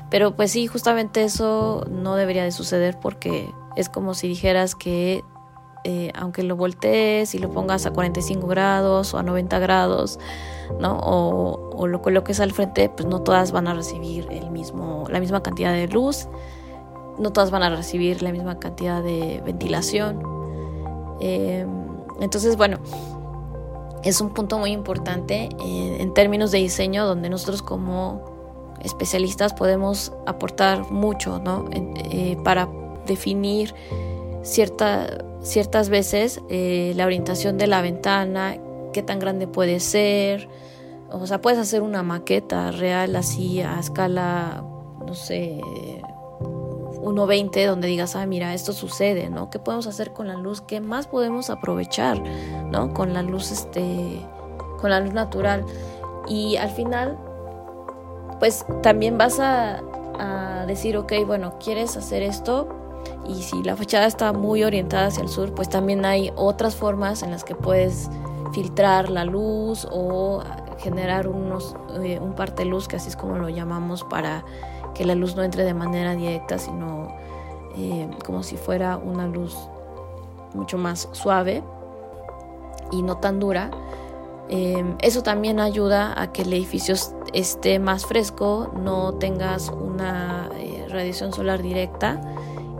Pero 0.09 0.35
pues 0.35 0.51
sí, 0.51 0.67
justamente 0.67 1.23
eso 1.23 1.85
no 1.89 2.15
debería 2.15 2.43
de 2.43 2.51
suceder 2.51 2.99
porque 2.99 3.49
es 3.75 3.89
como 3.89 4.13
si 4.13 4.27
dijeras 4.27 4.75
que 4.75 5.23
eh, 5.83 6.11
aunque 6.13 6.43
lo 6.43 6.55
voltees 6.55 7.33
y 7.33 7.39
lo 7.39 7.49
pongas 7.49 7.87
a 7.87 7.91
45 7.91 8.45
grados 8.45 9.15
o 9.15 9.17
a 9.17 9.23
90 9.23 9.57
grados, 9.57 10.19
¿no? 10.79 10.99
O, 11.01 11.87
lo 11.87 12.01
coloques 12.03 12.39
al 12.39 12.51
frente, 12.51 12.89
pues 12.89 13.07
no 13.09 13.21
todas 13.21 13.51
van 13.51 13.67
a 13.67 13.73
recibir 13.73 14.27
el 14.29 14.51
mismo, 14.51 15.05
la 15.09 15.19
misma 15.19 15.41
cantidad 15.41 15.73
de 15.73 15.87
luz, 15.87 16.27
no 17.17 17.31
todas 17.31 17.49
van 17.49 17.63
a 17.63 17.75
recibir 17.75 18.21
la 18.21 18.31
misma 18.31 18.59
cantidad 18.59 19.01
de 19.01 19.41
ventilación. 19.43 20.21
Em, 21.19 21.67
entonces, 22.19 22.55
bueno, 22.55 22.77
es 24.03 24.21
un 24.21 24.33
punto 24.33 24.57
muy 24.57 24.71
importante 24.71 25.49
en 25.59 26.13
términos 26.13 26.51
de 26.51 26.59
diseño 26.59 27.05
donde 27.05 27.29
nosotros 27.29 27.61
como 27.61 28.77
especialistas 28.83 29.53
podemos 29.53 30.11
aportar 30.25 30.91
mucho, 30.91 31.39
¿no? 31.39 31.69
Eh, 31.73 32.37
para 32.43 32.67
definir 33.05 33.73
cierta 34.43 35.23
ciertas 35.41 35.89
veces 35.89 36.41
eh, 36.49 36.93
la 36.95 37.05
orientación 37.05 37.57
de 37.57 37.67
la 37.67 37.81
ventana, 37.81 38.57
qué 38.93 39.01
tan 39.01 39.19
grande 39.19 39.47
puede 39.47 39.79
ser, 39.79 40.47
o 41.11 41.25
sea, 41.25 41.41
puedes 41.41 41.59
hacer 41.59 41.81
una 41.81 42.03
maqueta 42.03 42.71
real 42.71 43.15
así 43.15 43.61
a 43.61 43.79
escala, 43.79 44.63
no 45.05 45.13
sé, 45.13 45.59
1.20 47.01 47.67
donde 47.67 47.87
digas, 47.87 48.15
ah, 48.15 48.25
mira, 48.25 48.53
esto 48.53 48.73
sucede, 48.73 49.29
¿no? 49.29 49.49
¿Qué 49.49 49.59
podemos 49.59 49.87
hacer 49.87 50.13
con 50.13 50.27
la 50.27 50.35
luz? 50.35 50.61
¿Qué 50.61 50.81
más 50.81 51.07
podemos 51.07 51.49
aprovechar, 51.49 52.21
¿no? 52.71 52.93
Con 52.93 53.13
la 53.13 53.21
luz, 53.21 53.51
este, 53.51 54.21
con 54.79 54.89
la 54.89 54.99
luz 54.99 55.13
natural. 55.13 55.65
Y 56.27 56.57
al 56.57 56.69
final, 56.69 57.17
pues 58.39 58.65
también 58.83 59.17
vas 59.17 59.39
a, 59.39 59.81
a 60.19 60.65
decir, 60.65 60.97
ok, 60.97 61.13
bueno, 61.25 61.57
¿quieres 61.59 61.97
hacer 61.97 62.23
esto? 62.23 62.77
y 63.27 63.41
si 63.43 63.63
la 63.63 63.75
fachada 63.75 64.05
está 64.07 64.33
muy 64.33 64.63
orientada 64.63 65.07
hacia 65.07 65.23
el 65.23 65.29
sur, 65.29 65.53
pues 65.53 65.69
también 65.69 66.05
hay 66.05 66.31
otras 66.35 66.75
formas 66.75 67.23
en 67.23 67.31
las 67.31 67.43
que 67.43 67.55
puedes 67.55 68.09
filtrar 68.53 69.09
la 69.09 69.25
luz 69.25 69.87
o 69.91 70.43
generar 70.81 71.27
unos, 71.27 71.75
eh, 72.03 72.19
un 72.19 72.33
parte 72.33 72.65
luz, 72.65 72.87
que 72.87 72.97
así 72.97 73.09
es 73.09 73.15
como 73.15 73.37
lo 73.37 73.49
llamamos, 73.49 74.03
para 74.03 74.43
que 74.93 75.05
la 75.05 75.15
luz 75.15 75.35
no 75.35 75.43
entre 75.43 75.63
de 75.63 75.73
manera 75.73 76.15
directa, 76.15 76.57
sino 76.57 77.15
eh, 77.77 78.09
como 78.25 78.43
si 78.43 78.57
fuera 78.57 78.97
una 78.97 79.27
luz 79.27 79.55
mucho 80.53 80.77
más 80.77 81.07
suave 81.13 81.63
y 82.91 83.01
no 83.03 83.17
tan 83.17 83.39
dura. 83.39 83.71
Em, 84.49 84.97
eso 85.01 85.23
también 85.23 85.61
ayuda 85.61 86.19
a 86.19 86.33
que 86.33 86.41
el 86.41 86.51
edificio 86.51 86.95
esté 87.31 87.79
más 87.79 88.05
fresco, 88.05 88.69
no 88.75 89.13
tengas 89.13 89.69
una 89.69 90.49
eh, 90.57 90.85
radiación 90.89 91.31
solar 91.31 91.61
directa 91.61 92.19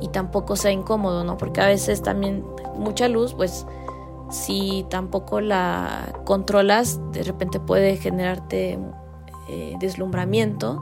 y 0.02 0.10
tampoco 0.10 0.58
sea 0.58 0.72
incómodo, 0.72 1.24
¿no? 1.24 1.38
Porque 1.38 1.62
a 1.62 1.68
veces 1.68 2.02
también 2.02 2.44
mucha 2.76 3.08
luz, 3.08 3.34
pues 3.34 3.66
si 4.32 4.86
tampoco 4.90 5.42
la 5.42 6.14
controlas, 6.26 7.00
de 7.12 7.24
repente 7.24 7.60
puede 7.60 7.98
generarte 7.98 8.80
eh, 9.50 9.76
deslumbramiento 9.80 10.80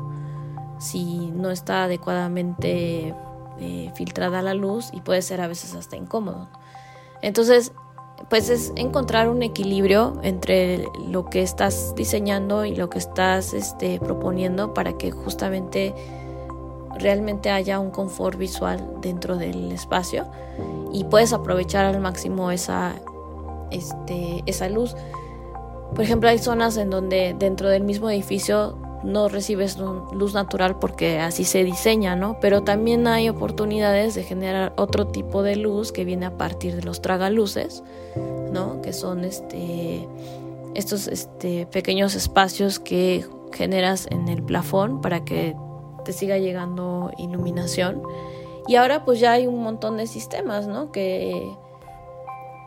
si 0.79 1.31
no 1.31 1.51
está 1.51 1.83
adecuadamente 1.83 3.13
eh, 3.59 3.91
filtrada 3.95 4.41
la 4.41 4.53
luz 4.53 4.89
y 4.93 5.01
puede 5.01 5.21
ser 5.21 5.41
a 5.41 5.47
veces 5.47 5.75
hasta 5.75 5.97
incómodo. 5.97 6.47
Entonces, 7.21 7.73
pues 8.29 8.49
es 8.49 8.71
encontrar 8.75 9.29
un 9.29 9.43
equilibrio 9.43 10.19
entre 10.23 10.85
lo 11.07 11.25
que 11.25 11.41
estás 11.41 11.93
diseñando 11.95 12.65
y 12.65 12.75
lo 12.75 12.89
que 12.89 12.99
estás 12.99 13.53
este, 13.53 13.99
proponiendo 13.99 14.73
para 14.73 14.97
que 14.97 15.11
justamente 15.11 15.93
realmente 16.97 17.49
haya 17.49 17.79
un 17.79 17.91
confort 17.91 18.37
visual 18.37 18.97
dentro 19.01 19.37
del 19.37 19.71
espacio 19.71 20.27
y 20.91 21.05
puedes 21.05 21.33
aprovechar 21.33 21.85
al 21.85 21.99
máximo 21.99 22.51
esa, 22.51 22.95
este, 23.71 24.43
esa 24.45 24.69
luz. 24.69 24.95
Por 25.95 26.03
ejemplo, 26.03 26.29
hay 26.29 26.37
zonas 26.37 26.77
en 26.77 26.89
donde 26.89 27.35
dentro 27.37 27.69
del 27.69 27.83
mismo 27.83 28.09
edificio 28.09 28.77
no 29.03 29.29
recibes 29.29 29.77
luz 29.77 30.33
natural 30.33 30.77
porque 30.77 31.19
así 31.19 31.45
se 31.45 31.63
diseña, 31.63 32.15
¿no? 32.15 32.37
Pero 32.41 32.63
también 32.63 33.07
hay 33.07 33.29
oportunidades 33.29 34.15
de 34.15 34.23
generar 34.23 34.73
otro 34.75 35.07
tipo 35.07 35.41
de 35.41 35.55
luz 35.55 35.91
que 35.91 36.05
viene 36.05 36.25
a 36.25 36.37
partir 36.37 36.75
de 36.75 36.81
los 36.83 37.01
tragaluces, 37.01 37.83
¿no? 38.51 38.81
Que 38.81 38.93
son 38.93 39.23
este, 39.23 40.07
estos 40.75 41.07
este, 41.07 41.65
pequeños 41.67 42.15
espacios 42.15 42.79
que 42.79 43.25
generas 43.53 44.07
en 44.11 44.27
el 44.27 44.43
plafón 44.43 45.01
para 45.01 45.23
que 45.23 45.55
te 46.03 46.13
siga 46.13 46.37
llegando 46.37 47.11
iluminación. 47.17 48.01
Y 48.67 48.75
ahora 48.75 49.05
pues 49.05 49.19
ya 49.19 49.31
hay 49.31 49.47
un 49.47 49.63
montón 49.63 49.97
de 49.97 50.07
sistemas, 50.07 50.67
¿no? 50.67 50.91
Que 50.91 51.49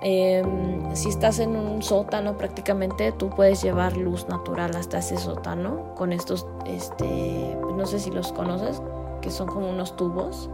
em, 0.03 0.95
si 0.95 1.09
estás 1.09 1.39
en 1.39 1.57
un 1.57 1.83
sótano 1.83 2.37
prácticamente 2.37 3.13
tú 3.13 3.31
puedes 3.31 3.63
llevar 3.63 3.97
luz 3.97 4.29
natural 4.29 4.75
hasta 4.77 4.99
ese 4.99 5.17
sótano 5.17 5.95
con 5.95 6.13
estos, 6.13 6.47
este, 6.67 7.57
no 7.77 7.87
sé 7.87 7.99
si 7.99 8.11
los 8.11 8.33
conoces, 8.33 8.83
que 9.21 9.31
son 9.31 9.49
como 9.49 9.71
unos 9.71 9.97
tubos 9.97 10.51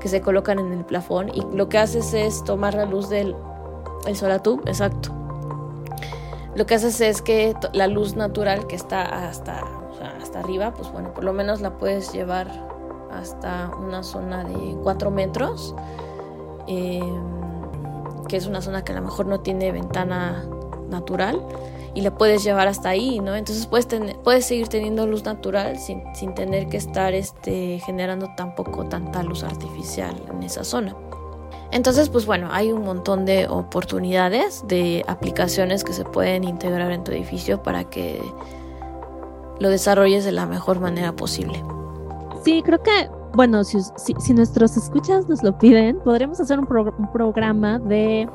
que 0.00 0.08
se 0.08 0.20
colocan 0.20 0.58
en 0.58 0.72
el 0.72 0.84
plafón 0.84 1.30
y 1.30 1.42
lo 1.54 1.68
que 1.68 1.78
haces 1.78 2.12
es 2.14 2.44
tomar 2.44 2.74
la 2.74 2.84
luz 2.84 3.08
del 3.08 3.34
el 4.06 4.14
solatub, 4.14 4.60
exacto. 4.66 5.10
Lo 6.54 6.64
que 6.64 6.76
haces 6.76 7.00
es 7.00 7.22
que 7.22 7.54
la 7.72 7.88
luz 7.88 8.14
natural 8.14 8.66
que 8.66 8.76
está 8.76 9.28
hasta 9.28 9.64
hasta 10.20 10.40
arriba, 10.40 10.72
pues 10.74 10.90
bueno, 10.92 11.12
por 11.12 11.24
lo 11.24 11.32
menos 11.32 11.60
la 11.60 11.78
puedes 11.78 12.12
llevar 12.12 12.48
hasta 13.12 13.70
una 13.78 14.02
zona 14.02 14.44
de 14.44 14.76
4 14.82 15.10
metros, 15.10 15.74
em, 16.66 17.45
que 18.28 18.36
es 18.36 18.46
una 18.46 18.62
zona 18.62 18.84
que 18.84 18.92
a 18.92 18.96
lo 18.96 19.02
mejor 19.02 19.26
no 19.26 19.40
tiene 19.40 19.72
ventana 19.72 20.44
natural 20.88 21.40
y 21.94 22.02
la 22.02 22.16
puedes 22.16 22.44
llevar 22.44 22.68
hasta 22.68 22.90
ahí, 22.90 23.20
¿no? 23.20 23.34
Entonces 23.34 23.66
puedes, 23.66 23.86
puedes 24.22 24.44
seguir 24.44 24.68
teniendo 24.68 25.06
luz 25.06 25.24
natural 25.24 25.78
sin, 25.78 26.02
sin 26.14 26.34
tener 26.34 26.68
que 26.68 26.76
estar 26.76 27.14
este, 27.14 27.80
generando 27.84 28.28
tampoco 28.36 28.84
tanta 28.84 29.22
luz 29.22 29.42
artificial 29.42 30.14
en 30.30 30.42
esa 30.42 30.62
zona. 30.62 30.94
Entonces, 31.72 32.08
pues 32.08 32.26
bueno, 32.26 32.48
hay 32.52 32.70
un 32.70 32.82
montón 32.82 33.24
de 33.24 33.48
oportunidades, 33.48 34.62
de 34.68 35.04
aplicaciones 35.08 35.84
que 35.84 35.92
se 35.92 36.04
pueden 36.04 36.44
integrar 36.44 36.92
en 36.92 37.02
tu 37.02 37.12
edificio 37.12 37.62
para 37.62 37.84
que 37.84 38.20
lo 39.58 39.70
desarrolles 39.70 40.24
de 40.24 40.32
la 40.32 40.46
mejor 40.46 40.80
manera 40.80 41.16
posible. 41.16 41.62
Sí, 42.44 42.62
creo 42.64 42.82
que, 42.82 43.08
bueno, 43.36 43.64
si, 43.64 43.78
si, 43.96 44.32
nuestros 44.32 44.78
escuchas 44.78 45.28
nos 45.28 45.42
lo 45.42 45.56
piden, 45.58 45.98
podríamos 46.00 46.40
hacer 46.40 46.58
un, 46.58 46.66
programa 47.12 47.78
de 47.78 48.26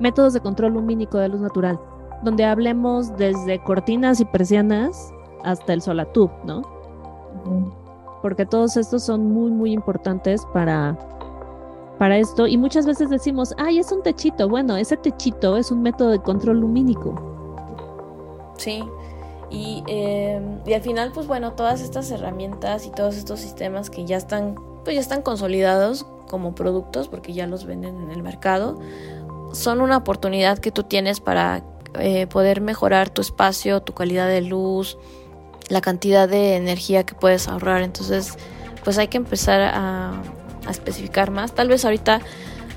métodos 0.00 0.32
de 0.32 0.40
control 0.40 0.72
lumínico 0.72 1.18
de 1.18 1.28
luz 1.28 1.42
natural, 1.42 1.78
donde 2.24 2.46
hablemos 2.46 3.14
desde 3.18 3.62
cortinas 3.62 4.20
y 4.20 4.24
persianas 4.24 5.12
hasta 5.44 5.74
el 5.74 5.82
solatub, 5.82 6.30
¿no? 6.44 6.62
Porque 8.22 8.46
todos 8.46 8.78
estos 8.78 9.02
son 9.04 9.30
muy, 9.32 9.50
muy 9.50 9.72
importantes 9.72 10.46
para, 10.54 10.96
para 11.98 12.16
esto. 12.16 12.46
Y 12.46 12.56
muchas 12.56 12.86
veces 12.86 13.10
decimos, 13.10 13.54
ay, 13.58 13.80
es 13.80 13.92
un 13.92 14.02
techito. 14.02 14.48
Bueno, 14.48 14.76
ese 14.76 14.96
techito 14.96 15.58
es 15.58 15.70
un 15.70 15.82
método 15.82 16.08
de 16.08 16.20
control 16.20 16.60
lumínico. 16.60 17.20
Sí, 18.56 18.82
Em, 19.52 20.60
y, 20.66 20.72
al 20.72 20.80
final, 20.80 21.12
pues 21.12 21.26
bueno, 21.26 21.52
todas 21.52 21.80
estas 21.80 22.10
herramientas 22.10 22.86
y 22.86 22.90
todos 22.90 23.16
estos 23.16 23.40
sistemas 23.40 23.90
que 23.90 24.04
ya 24.04 24.16
están, 24.16 24.54
pues 24.84 24.94
ya 24.94 25.00
están 25.00 25.22
consolidados 25.22 26.06
como 26.28 26.54
productos 26.54 27.08
porque 27.08 27.34
ya 27.34 27.46
los 27.46 27.66
venden 27.66 28.00
en 28.00 28.10
el 28.10 28.22
mercado, 28.22 28.80
son 29.52 29.82
una 29.82 29.98
oportunidad 29.98 30.58
que 30.58 30.72
tú 30.72 30.84
tienes 30.84 31.20
para 31.20 31.62
eh, 31.98 32.26
poder 32.26 32.62
mejorar 32.62 33.10
tu 33.10 33.20
espacio, 33.20 33.82
tu 33.82 33.92
calidad 33.92 34.26
de 34.28 34.40
luz, 34.40 34.96
la 35.68 35.82
cantidad 35.82 36.28
de 36.28 36.56
energía 36.56 37.04
que 37.04 37.14
puedes 37.14 37.48
ahorrar. 37.48 37.82
Entonces, 37.82 38.38
pues 38.82 38.96
hay 38.96 39.08
que 39.08 39.18
empezar 39.18 39.60
a, 39.60 40.12
a 40.66 40.70
especificar 40.70 41.30
más. 41.30 41.54
Tal 41.54 41.68
vez 41.68 41.84
ahorita 41.84 42.22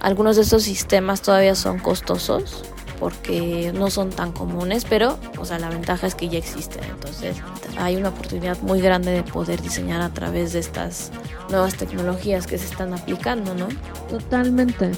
algunos 0.02 0.36
de 0.36 0.42
estos 0.42 0.64
sistemas 0.64 1.22
todavía 1.22 1.56
son 1.56 1.80
costosos, 1.80 2.66
porque 3.00 3.72
no 3.74 3.90
son 3.90 4.10
tan 4.10 4.32
comunes, 4.32 4.86
pero 4.86 5.18
o 5.38 5.46
sea, 5.46 5.60
la 5.60 5.70
ventaja 5.70 6.08
es 6.08 6.16
que 6.16 6.30
ya 6.30 6.38
existen. 6.38 6.84
Entonces 6.84 7.38
hay 7.78 7.96
una 7.96 8.10
oportunidad 8.10 8.60
muy 8.62 8.82
grande 8.82 9.12
de 9.12 9.24
poder 9.24 9.62
diseñar 9.62 10.02
a 10.02 10.10
través 10.10 10.54
de 10.54 10.60
estas 10.60 11.12
nuevas 11.50 11.76
tecnologías 11.76 12.48
que 12.48 12.58
se 12.58 12.66
están 12.66 12.94
aplicando, 12.94 13.54
¿no? 13.56 13.68
Totalmente. 14.10 14.92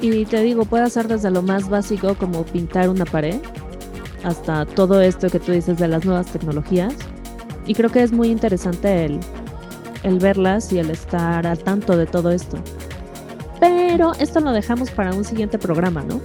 Y 0.00 0.24
te 0.24 0.40
digo, 0.40 0.64
puede 0.64 0.84
hacer 0.84 1.08
desde 1.08 1.30
lo 1.30 1.42
más 1.42 1.68
básico 1.68 2.14
como 2.14 2.44
pintar 2.44 2.88
una 2.88 3.04
pared 3.04 3.40
hasta 4.24 4.66
todo 4.66 5.00
esto 5.00 5.28
que 5.28 5.40
tú 5.40 5.52
dices 5.52 5.78
de 5.78 5.88
las 5.88 6.04
nuevas 6.04 6.26
tecnologías. 6.26 6.94
Y 7.66 7.74
creo 7.74 7.90
que 7.90 8.02
es 8.02 8.12
muy 8.12 8.28
interesante 8.28 9.04
el, 9.04 9.20
el 10.02 10.18
verlas 10.18 10.72
y 10.72 10.78
el 10.78 10.90
estar 10.90 11.46
al 11.46 11.58
tanto 11.58 11.96
de 11.96 12.06
todo 12.06 12.30
esto. 12.30 12.58
Pero 13.60 14.14
esto 14.14 14.40
lo 14.40 14.52
dejamos 14.52 14.90
para 14.90 15.14
un 15.14 15.24
siguiente 15.24 15.58
programa, 15.58 16.02
¿no? 16.02 16.20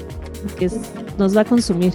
Que 0.57 0.69
nos 1.17 1.35
va 1.35 1.41
a 1.41 1.45
consumir. 1.45 1.93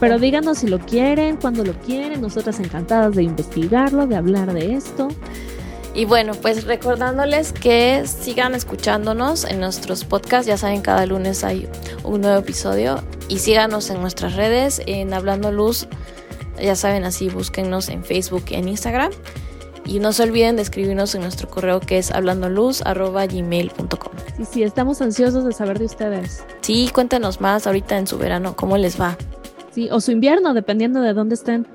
Pero 0.00 0.18
díganos 0.18 0.58
si 0.58 0.68
lo 0.68 0.78
quieren, 0.78 1.36
cuando 1.36 1.64
lo 1.64 1.72
quieren, 1.72 2.20
nosotras 2.20 2.60
encantadas 2.60 3.14
de 3.14 3.22
investigarlo, 3.22 4.06
de 4.06 4.16
hablar 4.16 4.52
de 4.52 4.74
esto. 4.74 5.08
Y 5.94 6.04
bueno, 6.04 6.34
pues 6.34 6.64
recordándoles 6.64 7.52
que 7.52 8.04
sigan 8.06 8.54
escuchándonos 8.54 9.44
en 9.44 9.58
nuestros 9.58 10.04
podcasts, 10.04 10.46
ya 10.46 10.56
saben, 10.56 10.80
cada 10.80 11.06
lunes 11.06 11.42
hay 11.42 11.68
un 12.04 12.20
nuevo 12.20 12.38
episodio 12.38 13.02
y 13.28 13.38
síganos 13.38 13.90
en 13.90 14.00
nuestras 14.00 14.36
redes, 14.36 14.80
en 14.86 15.12
Hablando 15.12 15.50
Luz, 15.50 15.88
ya 16.60 16.76
saben, 16.76 17.04
así 17.04 17.28
búsquennos 17.28 17.88
en 17.88 18.04
Facebook 18.04 18.44
y 18.50 18.54
en 18.54 18.68
Instagram. 18.68 19.10
Y 19.88 20.00
no 20.00 20.12
se 20.12 20.22
olviden 20.22 20.56
de 20.56 20.62
escribirnos 20.62 21.14
en 21.14 21.22
nuestro 21.22 21.48
correo 21.48 21.80
que 21.80 21.96
es 21.96 22.10
hablandoluz.gmail.com. 22.10 24.12
Sí, 24.36 24.44
sí, 24.44 24.62
estamos 24.62 25.00
ansiosos 25.00 25.44
de 25.44 25.52
saber 25.52 25.78
de 25.78 25.86
ustedes. 25.86 26.44
Sí, 26.60 26.90
cuéntenos 26.92 27.40
más 27.40 27.66
ahorita 27.66 27.96
en 27.96 28.06
su 28.06 28.18
verano, 28.18 28.54
cómo 28.54 28.76
les 28.76 29.00
va. 29.00 29.16
Sí, 29.70 29.88
o 29.90 30.02
su 30.02 30.12
invierno, 30.12 30.52
dependiendo 30.52 31.00
de 31.00 31.14
dónde 31.14 31.36
estén. 31.36 31.66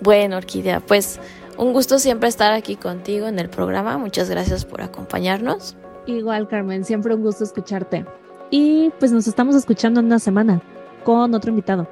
Bueno, 0.00 0.38
Orquídea, 0.38 0.80
pues 0.80 1.20
un 1.58 1.74
gusto 1.74 1.98
siempre 1.98 2.30
estar 2.30 2.54
aquí 2.54 2.76
contigo 2.76 3.26
en 3.26 3.38
el 3.38 3.50
programa. 3.50 3.98
Muchas 3.98 4.30
gracias 4.30 4.64
por 4.64 4.80
acompañarnos. 4.80 5.76
Igual, 6.06 6.48
Carmen, 6.48 6.86
siempre 6.86 7.14
un 7.14 7.22
gusto 7.22 7.44
escucharte. 7.44 8.06
Y 8.50 8.90
pues 8.98 9.12
nos 9.12 9.26
estamos 9.26 9.54
escuchando 9.56 10.00
en 10.00 10.06
una 10.06 10.18
semana 10.18 10.62
con 11.04 11.34
otro 11.34 11.50
invitado. 11.50 11.86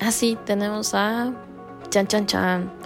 Ah, 0.00 0.10
sí, 0.10 0.36
tenemos 0.44 0.94
a 0.94 1.32
Chan 1.90 2.08
Chan 2.08 2.26
Chan. 2.26 2.81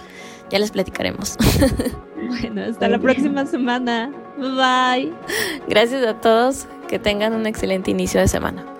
Ya 0.49 0.59
les 0.59 0.71
platicaremos. 0.71 1.37
bueno, 2.15 2.63
hasta 2.63 2.87
la 2.87 2.99
próxima 2.99 3.45
semana. 3.45 4.11
Bye. 4.37 5.13
Gracias 5.67 6.05
a 6.05 6.13
todos. 6.21 6.67
Que 6.87 6.99
tengan 6.99 7.33
un 7.33 7.45
excelente 7.45 7.91
inicio 7.91 8.21
de 8.21 8.27
semana. 8.27 8.76